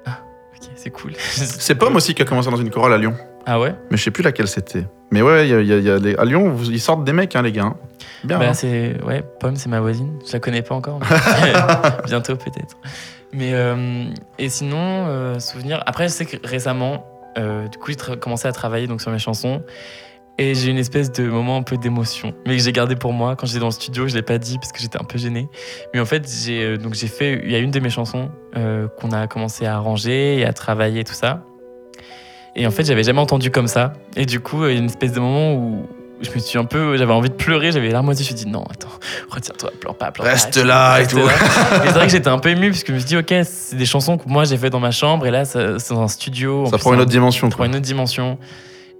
ah, 0.06 0.20
ok, 0.56 0.70
c'est 0.76 0.89
cool. 0.92 1.13
C'est 1.18 1.76
Pomme 1.76 1.96
aussi 1.96 2.13
qui 2.13 2.22
a 2.22 2.26
commencé 2.26 2.52
dans 2.52 2.58
une 2.58 2.70
chorale 2.70 2.94
à 2.94 2.98
Lyon, 2.98 3.16
Ah 3.46 3.60
ouais? 3.60 3.74
mais 3.89 3.98
je 3.98 4.04
sais 4.04 4.12
plus 4.12 4.24
laquelle 4.24 4.48
c'était. 4.48 4.86
Mais 5.12 5.22
ouais, 5.22 5.48
y 5.48 5.54
a, 5.54 5.62
y 5.62 5.74
a- 5.74 5.78
y 5.80 5.89
a 5.89 5.98
les- 6.00 6.16
à 6.16 6.26
Lyon, 6.26 6.56
ils 6.66 6.82
sortent 6.82 7.04
des 7.06 7.13
mecs, 7.13 7.36
hein, 7.36 7.42
les 7.44 7.52
gars. 7.54 7.63
hein. 7.66 7.78
Bien. 8.26 8.39
Bah, 8.39 8.50
hein. 8.50 8.54
c'est 8.54 9.02
ouais, 9.04 9.24
Pomme, 9.39 9.56
c'est 9.56 9.70
ma 9.70 9.80
voisine. 9.80 10.20
Je 10.28 10.34
la 10.34 10.39
connais 10.39 10.62
pas 10.62 10.76
encore. 10.76 11.00
mais 11.00 11.54
Bientôt 12.06 12.36
peut-être. 12.36 12.78
Mais 13.34 13.54
euh, 13.54 14.06
et 14.38 14.50
sinon, 14.50 15.08
euh, 15.08 15.39
souvenir. 15.39 15.82
Après, 15.86 16.08
je 16.08 16.13
sais 16.13 16.26
que 16.26 16.38
récemment, 16.46 17.06
euh, 17.38 17.67
du 17.67 17.78
coup, 17.78 17.91
j'ai 17.91 18.17
commencé 18.17 18.48
à 18.48 18.52
travailler 18.52 18.88
donc 18.88 19.02
sur 19.02 19.12
mes 19.12 19.19
chansons. 19.19 19.63
Et 20.39 20.56
j'ai 20.56 20.72
une 20.72 20.80
espèce 20.80 21.12
de 21.12 21.28
moment 21.28 21.58
un 21.58 21.62
peu 21.62 21.78
d'émotion, 21.78 22.34
mais 22.48 22.58
que 22.58 22.63
j'ai 22.63 22.72
gardé 22.72 22.96
pour 22.96 23.13
moi. 23.13 23.36
Quand 23.36 23.46
j'étais 23.46 23.60
dans 23.60 23.67
le 23.67 23.72
studio, 23.72 24.08
je 24.08 24.15
l'ai 24.15 24.24
pas 24.24 24.39
dit 24.39 24.58
parce 24.58 24.72
que 24.72 24.80
j'étais 24.80 25.00
un 25.00 25.04
peu 25.04 25.19
gêné. 25.19 25.48
Mais 25.93 26.00
en 26.00 26.06
fait, 26.06 26.28
j'ai 26.28 26.63
euh, 26.63 26.78
donc 26.78 26.96
j'ai 26.96 27.08
fait. 27.08 27.41
Il 27.43 27.52
y 27.52 27.56
a 27.56 27.60
une 27.60 27.69
de 27.69 27.80
mes 27.80 27.91
chansons 27.91 28.32
qu'on 29.00 29.12
a 29.12 29.28
commencé 29.28 29.65
à 29.65 29.76
arranger 29.76 30.38
et 30.38 30.46
à 30.46 30.54
travailler 30.54 31.04
tout 31.04 31.13
ça. 31.13 31.43
Et 32.56 32.67
en 32.67 32.72
fait, 32.72 32.84
j'avais 32.84 33.04
jamais 33.04 33.19
entendu 33.19 33.52
comme 33.52 33.67
ça. 33.67 33.93
Et 34.15 34.26
du 34.26 34.39
coup, 34.39 34.65
il 34.65 34.74
y 34.74 34.76
a 34.76 34.80
une 34.80 34.86
espèce 34.86 35.12
de 35.12 35.19
moment 35.19 35.54
où 35.56 35.88
je 36.21 36.30
me 36.32 36.39
suis 36.39 36.58
un 36.58 36.65
peu. 36.65 36.95
J'avais 36.97 37.12
envie 37.13 37.30
de 37.30 37.36
pleurer, 37.36 37.71
j'avais 37.71 37.88
les 37.88 37.91
larmes 37.93 38.10
aux 38.10 38.12
yeux. 38.12 38.17
Je 38.17 38.32
me 38.32 38.38
suis 38.38 38.45
dit, 38.45 38.47
non, 38.47 38.63
attends, 38.69 38.88
retiens-toi, 39.30 39.71
pleure 39.80 39.95
pas, 39.95 40.12
pleure 40.12 40.28
Reste 40.28 40.60
pas. 40.62 40.65
là 40.65 40.99
et 41.02 41.08
tout. 41.08 41.17
là. 41.17 41.23
Et 41.84 41.88
c'est 41.88 41.91
vrai 41.93 42.06
que 42.06 42.12
j'étais 42.12 42.28
un 42.30 42.39
peu 42.39 42.49
ému 42.49 42.69
parce 42.71 42.84
que 42.84 42.89
je 42.89 42.93
me 42.93 42.99
suis 42.99 43.08
dit, 43.08 43.17
ok, 43.17 43.34
c'est 43.45 43.76
des 43.76 43.86
chansons 43.86 44.17
que 44.17 44.28
moi 44.30 44.45
j'ai 44.45 44.58
fait 44.58 44.69
dans 44.69 44.80
ma 44.80 44.91
chambre 44.91 45.26
et 45.28 45.32
là, 45.32 45.43
c'est 45.45 45.89
dans 45.89 46.02
un 46.02 46.08
studio. 46.08 46.65
Ça 46.67 46.78
prend 46.78 46.93
une 46.93 46.99
un- 46.99 47.02
autre 47.04 47.12
dimension. 47.12 47.49
ça 47.49 47.56
prend 47.56 47.65
une 47.65 47.71
autre 47.76 47.82
dimension. 47.82 48.38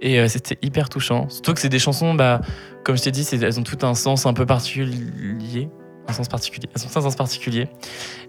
Et 0.02 0.18
euh, 0.20 0.28
c'était 0.28 0.58
hyper 0.60 0.88
touchant. 0.90 1.28
Surtout 1.30 1.54
que 1.54 1.60
c'est 1.60 1.68
des 1.70 1.78
chansons, 1.78 2.12
bah, 2.14 2.40
comme 2.82 2.96
je 2.96 3.02
t'ai 3.02 3.10
dit, 3.10 3.26
elles 3.32 3.58
ont 3.58 3.62
tout 3.62 3.78
un 3.86 3.94
sens 3.94 4.26
un 4.26 4.34
peu 4.34 4.44
particulier. 4.44 5.68
Un 6.08 6.12
sens 6.12 6.28
particulier. 6.28 6.68
Elles 6.76 6.82
ont 6.82 6.88
un 6.98 7.00
sens 7.00 7.16
particulier. 7.16 7.68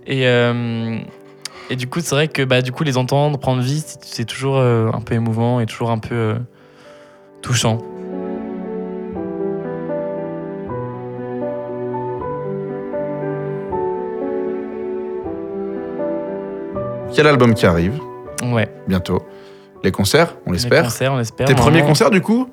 Et, 0.07 0.25
euh, 0.27 0.97
et 1.69 1.75
du 1.75 1.87
coup, 1.87 1.99
c'est 1.99 2.15
vrai 2.15 2.29
que 2.29 2.43
bah, 2.43 2.61
du 2.61 2.71
coup, 2.71 2.83
les 2.85 2.95
entendre 2.95 3.37
prendre 3.39 3.61
vie, 3.61 3.83
c'est- 4.01 4.23
toujours 4.23 4.55
euh, 4.57 4.89
un 4.93 5.01
peu 5.01 5.15
émouvant 5.15 5.59
et 5.59 5.65
toujours 5.65 5.91
un 5.91 5.97
peu 5.99 6.15
euh, 6.15 6.35
touchant. 17.15 17.23
Quel 17.23 17.27
album 17.27 17.53
qui 17.53 17.65
arrive 17.65 17.99
Ouais. 18.43 18.69
bientôt 18.87 19.23
Les 19.83 19.91
concerts, 19.91 20.35
on 20.45 20.51
Les 20.51 20.57
l'espère. 20.57 20.83
concerts, 20.83 21.13
on 21.13 21.19
espère. 21.19 21.47
Tes 21.47 21.55
premiers 21.55 21.81
concerts 21.83 22.09
du 22.11 22.21
coup 22.21 22.49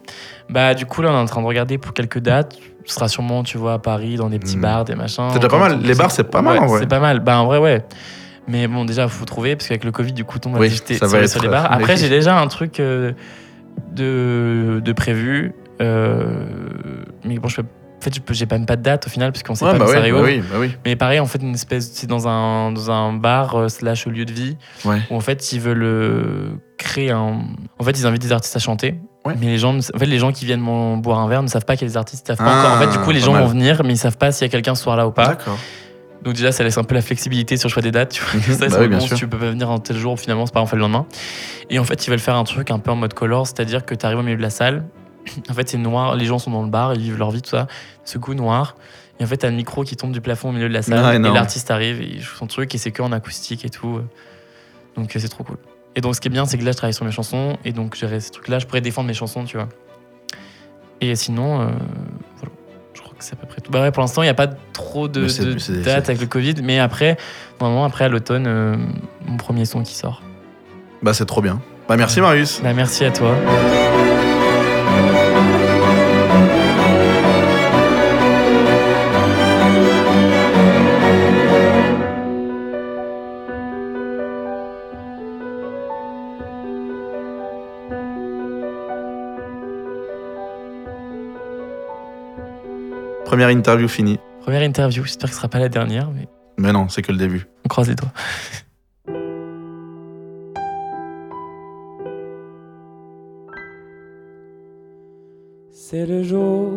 Bah, 0.51 0.75
du 0.75 0.87
coup, 0.87 1.03
là, 1.03 1.11
on 1.11 1.14
est 1.14 1.18
en 1.22 1.25
train 1.27 1.40
de 1.40 1.46
regarder 1.46 1.79
pour 1.79 1.92
quelques 1.94 2.18
dates. 2.18 2.57
Ce 2.85 2.94
sera 2.94 3.09
sûrement, 3.09 3.42
tu 3.42 3.59
vois, 3.59 3.75
à 3.75 3.79
Paris, 3.79 4.16
dans 4.16 4.29
des 4.29 4.38
petits 4.38 4.57
Mm. 4.57 4.61
bars, 4.61 4.85
des 4.85 4.94
machins. 4.96 5.29
C'est 5.33 5.38
déjà 5.38 5.48
pas 5.48 5.59
mal. 5.59 5.81
Les 5.83 5.94
bars, 5.94 6.11
c'est 6.11 6.25
pas 6.25 6.42
mal, 6.42 6.55
Ouais, 6.59 6.64
en 6.64 6.66
vrai. 6.66 6.81
C'est 6.81 6.88
pas 6.88 6.98
mal. 7.01 7.20
Bah, 7.20 7.38
en 7.40 7.46
vrai, 7.46 7.59
ouais. 7.59 7.85
Mais 8.48 8.66
bon, 8.66 8.85
déjà, 8.85 9.07
faut 9.09 9.25
trouver, 9.25 9.55
parce 9.57 9.68
qu'avec 9.68 9.85
le 9.85 9.92
Covid, 9.92 10.12
du 10.12 10.25
coup, 10.25 10.38
on 10.46 10.51
va 10.51 10.59
Oui, 10.59 10.70
ça 10.70 10.94
va 11.07 11.09
sur, 11.09 11.18
être, 11.18 11.29
sur 11.31 11.42
les 11.42 11.48
bars. 11.48 11.70
Après, 11.70 11.96
j'ai 11.96 12.09
déjà 12.09 12.38
un 12.40 12.46
truc 12.48 12.81
euh, 12.81 13.12
de, 13.92 14.81
de 14.85 14.92
prévu. 14.92 15.55
euh, 15.81 16.44
mais 17.25 17.38
bon, 17.38 17.48
je 17.48 17.57
peux, 17.61 17.66
en 18.03 18.11
fait, 18.11 18.35
j'ai 18.35 18.47
pas 18.47 18.57
même 18.59 18.67
pas 18.67 18.75
de 18.77 18.83
date 18.83 19.07
au 19.07 19.11
final, 19.11 19.31
parce 19.31 19.45
qu'on 19.45 19.55
sait 19.55 19.65
Ouais, 19.65 19.73
pas 19.73 19.79
bah 19.79 19.85
quand 19.87 19.93
ça 19.93 20.01
bah 20.01 20.21
oui, 20.23 20.41
bah 20.41 20.57
oui. 20.59 20.73
Mais 20.85 20.97
pareil, 20.97 21.21
en 21.21 21.27
fait, 21.27 21.41
une 21.41 21.55
espèce, 21.55 21.91
c'est 21.93 22.09
dans 22.09 22.27
un, 22.27 22.73
dans 22.73 22.91
un 22.91 23.12
bar 23.12 23.55
euh, 23.55 23.69
slash 23.69 24.07
lieu 24.07 24.25
de 24.25 24.33
vie 24.33 24.57
Ouais. 24.85 24.99
où 25.11 25.17
en 25.17 25.21
fait 25.21 25.53
ils 25.53 25.61
veulent 25.61 25.83
euh, 25.85 26.49
créer 26.79 27.11
un. 27.12 27.43
En 27.79 27.85
fait, 27.85 27.93
ils 27.93 28.07
invitent 28.07 28.23
des 28.23 28.33
artistes 28.33 28.57
à 28.57 28.59
chanter. 28.59 28.97
Ouais. 29.25 29.35
Mais 29.41 29.47
les 29.47 29.59
gens, 29.59 29.77
en 29.79 29.99
fait, 29.99 30.07
les 30.07 30.19
gens 30.19 30.33
qui 30.33 30.45
viennent 30.47 30.65
boire 31.01 31.21
un 31.21 31.29
verre 31.29 31.45
ne 31.45 31.49
savent 31.49 31.65
pas 31.65 31.77
des 31.77 31.97
artistes, 31.97 32.25
ils 32.25 32.29
savent 32.29 32.38
pas 32.45 32.45
Ah, 32.53 32.59
encore. 32.59 32.73
En 32.73 32.81
fait, 32.81 32.99
du 32.99 33.05
coup, 33.05 33.12
les 33.12 33.21
gens 33.21 33.33
mal. 33.35 33.43
vont 33.45 33.49
venir, 33.51 33.83
mais 33.85 33.93
ils 33.93 33.99
savent 33.99 34.19
pas 34.19 34.33
s'il 34.33 34.47
y 34.47 34.49
a 34.49 34.51
quelqu'un 34.51 34.75
ce 34.75 34.83
soir-là 34.83 35.07
ou 35.07 35.12
pas. 35.12 35.29
D'accord. 35.29 35.57
Donc 36.23 36.35
déjà, 36.35 36.51
ça 36.53 36.62
laisse 36.65 36.79
un 36.79 36.85
peu 36.85 36.95
la 36.97 37.03
flexibilité 37.03 37.57
sur 37.57 37.69
le 37.69 37.73
choix 37.73 37.83
des 37.83 37.91
dates. 37.93 38.11
Tu 38.11 38.23
vois, 38.23 38.35
Mhm. 38.35 38.41
ça, 38.59 38.69
Bah 38.69 38.77
oui, 38.81 38.88
bon, 38.88 39.01
si 39.01 39.15
tu 39.15 39.29
peux 39.29 39.38
pas 39.38 39.47
venir 39.51 39.71
un 39.71 39.79
tel 39.79 39.97
jour, 39.97 40.19
finalement, 40.19 40.47
c'est 40.47 40.53
pas 40.55 40.61
on 40.61 40.67
fait 40.67 40.77
le 40.77 40.83
lendemain. 40.83 41.07
Et 41.71 41.79
en 41.79 41.85
fait, 41.85 42.05
ils 42.07 42.11
veulent 42.11 42.19
faire 42.19 42.37
un 42.37 42.45
truc 42.45 42.71
un 42.73 42.79
peu 42.81 42.91
en 42.91 42.97
mode 42.97 43.15
color, 43.15 43.47
c'est-à-dire 43.47 43.85
que 43.85 43.95
tu 43.95 44.05
arrives 44.07 44.19
au 44.19 44.23
milieu 44.23 44.37
de 44.37 44.43
la 44.43 44.51
salle. 44.51 44.85
En 45.51 45.55
fait, 45.55 45.69
c'est 45.69 45.79
noir, 45.79 46.17
les 46.17 46.25
gens 46.25 46.39
sont 46.39 46.51
dans 46.51 46.63
le 46.63 46.71
bar, 46.71 46.95
ils 46.95 47.01
vivent 47.01 47.19
leur 47.19 47.31
vie, 47.31 47.43
tout 47.43 47.51
ça. 47.51 47.67
Ce 48.05 48.19
coup 48.19 48.35
noir. 48.35 48.77
Et 49.21 49.25
en 49.25 49.27
fait, 49.27 49.39
t'as 49.39 49.49
un 49.49 49.53
micro 49.53 49.85
qui 49.85 49.97
tombe 49.97 50.13
du 50.13 50.21
plafond 50.21 50.49
au 50.49 50.53
milieu 50.53 50.69
de 50.69 50.75
la 50.75 50.83
salle. 50.83 51.25
Et 51.25 51.31
l'artiste 51.31 51.71
arrive 51.71 52.01
et 52.01 52.09
il 52.15 52.21
joue 52.21 52.35
son 52.35 52.47
truc 52.47 52.75
et 52.75 52.79
c'est 52.79 52.91
que 52.91 53.03
en 53.03 53.13
acoustique 53.13 53.65
et 53.65 53.71
tout. 53.71 54.01
Donc 54.97 55.15
euh, 55.15 55.19
c'est 55.19 55.29
trop 55.29 55.45
cool. 55.45 55.59
Et 55.95 56.01
donc 56.01 56.15
ce 56.15 56.21
qui 56.21 56.29
est 56.29 56.31
bien, 56.31 56.47
c'est 56.47 56.59
que 56.59 56.65
là, 56.65 56.73
je 56.73 56.77
travaille 56.77 56.95
sur 56.95 57.05
mes 57.05 57.13
chansons 57.13 57.57
et 57.65 57.73
donc 57.73 57.95
gérer 57.95 58.21
ces 58.21 58.31
trucs-là, 58.31 58.59
je 58.59 58.67
pourrais 58.67 58.81
défendre 58.81 59.09
mes 59.09 59.15
chansons, 59.15 59.45
tu 59.45 59.57
vois. 59.57 59.69
Et 61.01 61.15
sinon, 61.17 61.61
euh, 61.61 61.67
voilà. 62.37 62.53
Je 62.95 63.01
crois 63.01 63.15
que 63.17 63.25
c'est 63.25 63.35
à 63.35 63.37
peu 63.37 63.47
près 63.47 63.61
tout. 63.61 63.71
Bah 63.71 63.83
ouais, 63.83 63.91
pour 63.91 64.03
l'instant, 64.03 64.23
il 64.23 64.27
n'y 64.27 64.31
a 64.31 64.35
pas 64.35 64.49
trop 64.73 65.09
de, 65.09 65.23
de 65.23 65.83
dates 65.83 66.09
avec 66.09 66.21
le 66.21 66.27
Covid, 66.27 66.55
mais 66.63 66.79
après, 66.79 67.17
normalement, 67.61 67.85
après 67.85 68.05
à 68.05 68.09
l'automne, 68.09 68.47
euh, 68.47 68.77
mon 69.27 69.37
premier 69.37 69.65
son 69.65 69.83
qui 69.83 69.95
sort. 69.95 70.23
Bah 71.03 71.15
c'est 71.15 71.27
trop 71.27 71.43
bien. 71.43 71.61
Bah 71.89 71.97
merci 71.97 72.21
Marius. 72.21 72.61
Bah, 72.63 72.73
merci 72.75 73.05
à 73.05 73.11
toi. 73.11 73.35
Première 93.33 93.49
interview 93.49 93.88
finie. 93.88 94.18
Première 94.42 94.62
interview, 94.62 95.05
j'espère 95.05 95.31
que 95.31 95.35
ce 95.35 95.38
sera 95.38 95.49
pas 95.49 95.59
la 95.59 95.71
dernière, 95.71 96.11
mais 96.11 96.29
Mais 96.59 96.71
non, 96.71 96.90
c'est 96.90 97.01
que 97.01 97.12
le 97.12 97.16
début. 97.16 97.47
on 97.64 97.68
croise 97.68 97.88
les 97.88 97.95
doigts. 97.95 98.12
C'est 105.71 106.05
le 106.05 106.23
jour 106.23 106.68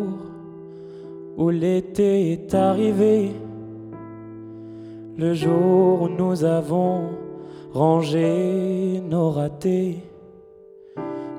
où 1.36 1.50
l'été 1.50 2.32
est 2.32 2.54
arrivé, 2.54 3.32
le 5.18 5.34
jour 5.34 6.00
où 6.00 6.08
nous 6.08 6.42
avons 6.42 7.10
rangé 7.74 9.02
nos 9.06 9.30
ratés, 9.30 9.98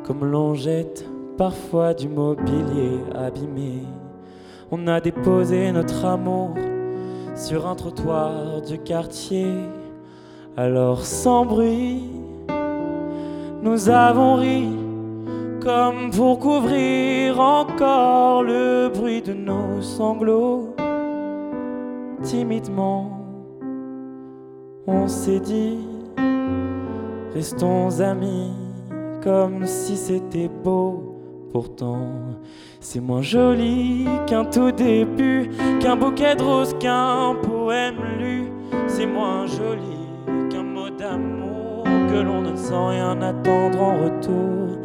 comme 0.04 0.26
l'on 0.26 0.54
jette 0.54 1.10
parfois 1.40 1.96
du 1.96 2.08
mobilier 2.08 3.00
abîmé. 3.16 3.82
On 4.70 4.86
a 4.88 5.00
déposé 5.00 5.72
notre 5.72 6.04
amour 6.04 6.56
sur 7.36 7.68
un 7.68 7.76
trottoir 7.76 8.62
du 8.62 8.78
quartier, 8.78 9.48
alors 10.58 11.06
sans 11.06 11.46
bruit, 11.46 12.04
nous 13.62 13.90
avons 13.90 14.36
ri 14.36 14.68
comme 15.64 16.12
pour 16.12 16.40
couvrir 16.40 17.40
encore 17.40 18.44
le 18.44 18.90
bruit 18.90 19.22
de 19.22 19.34
nos 19.34 19.82
sanglots. 19.82 20.76
Timidement, 22.24 23.20
on 24.86 25.08
s'est 25.08 25.40
dit, 25.40 25.78
restons 27.34 28.02
amis, 28.02 28.52
comme 29.24 29.66
si 29.66 29.96
c'était 29.96 30.50
beau. 30.50 31.07
C'est 32.80 33.00
moins 33.00 33.22
joli 33.22 34.06
qu'un 34.28 34.46
tout 34.46 34.72
début, 34.72 35.50
qu'un 35.80 35.96
bouquet 35.96 36.36
de 36.36 36.44
roses, 36.44 36.76
qu'un 36.80 37.36
poème 37.42 37.98
lu. 38.20 38.52
C'est 38.88 39.06
moins 39.06 39.46
joli 39.48 39.98
qu'un 40.50 40.64
mot 40.64 40.90
d'amour 40.90 41.84
que 41.84 42.18
l'on 42.18 42.44
donne 42.44 42.58
sans 42.58 42.90
rien 42.90 43.22
attendre 43.22 43.82
en 43.82 44.04
retour. 44.04 44.78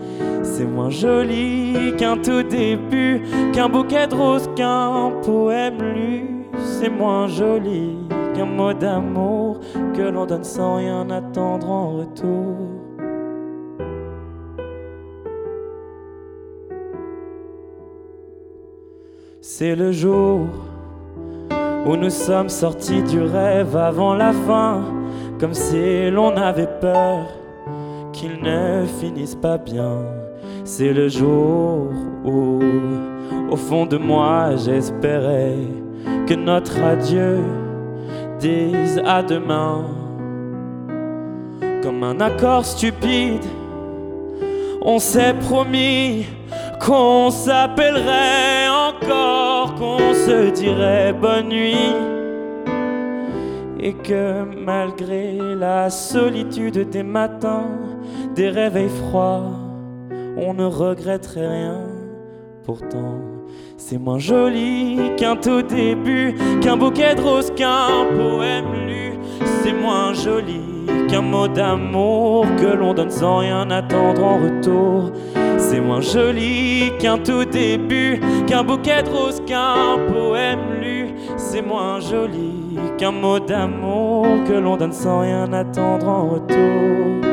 C'est 0.42 0.64
moins 0.64 0.90
joli 0.90 1.94
qu'un 1.98 2.16
tout 2.16 2.42
début, 2.42 3.22
qu'un 3.52 3.68
bouquet 3.68 4.06
de 4.06 4.14
roses, 4.14 4.48
qu'un 4.56 5.12
poème 5.22 5.78
lu. 5.78 6.46
C'est 6.58 6.90
moins 6.90 7.26
joli 7.28 7.98
qu'un 8.34 8.46
mot 8.46 8.72
d'amour 8.72 9.60
que 9.94 10.02
l'on 10.02 10.26
donne 10.26 10.44
sans 10.44 10.76
rien 10.76 11.08
attendre 11.10 11.70
en 11.70 11.98
retour. 11.98 12.81
C'est 19.54 19.76
le 19.76 19.92
jour 19.92 20.46
où 21.84 21.94
nous 21.94 22.08
sommes 22.08 22.48
sortis 22.48 23.02
du 23.02 23.20
rêve 23.20 23.76
avant 23.76 24.14
la 24.14 24.32
fin, 24.32 24.82
comme 25.38 25.52
si 25.52 26.10
l'on 26.10 26.34
avait 26.38 26.70
peur 26.80 27.28
qu'il 28.14 28.42
ne 28.42 28.86
finisse 28.98 29.34
pas 29.34 29.58
bien. 29.58 29.98
C'est 30.64 30.94
le 30.94 31.10
jour 31.10 31.90
où, 32.24 32.60
au 33.50 33.56
fond 33.56 33.84
de 33.84 33.98
moi, 33.98 34.56
j'espérais 34.56 35.58
que 36.26 36.32
notre 36.32 36.82
adieu 36.82 37.40
dise 38.40 39.02
à 39.04 39.22
demain. 39.22 39.84
Comme 41.82 42.02
un 42.04 42.18
accord 42.22 42.64
stupide, 42.64 43.44
on 44.80 44.98
s'est 44.98 45.34
promis 45.34 46.24
qu'on 46.84 47.30
s'appellerait 47.30 48.68
encore, 48.68 49.74
qu'on 49.76 50.12
se 50.14 50.50
dirait 50.50 51.12
bonne 51.12 51.48
nuit. 51.48 51.94
Et 53.78 53.94
que 53.94 54.44
malgré 54.64 55.38
la 55.56 55.90
solitude 55.90 56.90
des 56.90 57.02
matins, 57.02 57.68
des 58.34 58.48
réveils 58.48 58.88
froids, 58.88 59.50
on 60.36 60.54
ne 60.54 60.64
regretterait 60.64 61.48
rien. 61.48 61.80
Pourtant, 62.64 63.20
c'est 63.76 63.98
moins 63.98 64.18
joli 64.18 64.98
qu'un 65.16 65.36
tout 65.36 65.62
début, 65.62 66.34
qu'un 66.60 66.76
bouquet 66.76 67.14
de 67.16 67.20
roses, 67.20 67.52
qu'un 67.56 68.06
poème 68.16 68.86
lu. 68.86 69.12
C'est 69.62 69.72
moins 69.72 70.14
joli 70.14 70.60
qu'un 71.08 71.22
mot 71.22 71.48
d'amour 71.48 72.46
que 72.56 72.66
l'on 72.66 72.94
donne 72.94 73.10
sans 73.10 73.38
rien 73.38 73.68
attendre 73.70 74.24
en 74.24 74.36
retour. 74.38 75.12
C'est 75.72 75.80
moins 75.80 76.02
joli 76.02 76.92
qu'un 76.98 77.16
tout 77.16 77.46
début, 77.46 78.20
qu'un 78.46 78.62
bouquet 78.62 79.02
de 79.04 79.08
roses, 79.08 79.40
qu'un 79.46 79.96
poème 80.12 80.82
lu. 80.82 81.14
C'est 81.38 81.62
moins 81.62 81.98
joli 81.98 82.76
qu'un 82.98 83.12
mot 83.12 83.40
d'amour 83.40 84.26
que 84.46 84.52
l'on 84.52 84.76
donne 84.76 84.92
sans 84.92 85.20
rien 85.20 85.50
attendre 85.54 86.06
en 86.06 86.28
retour. 86.28 87.31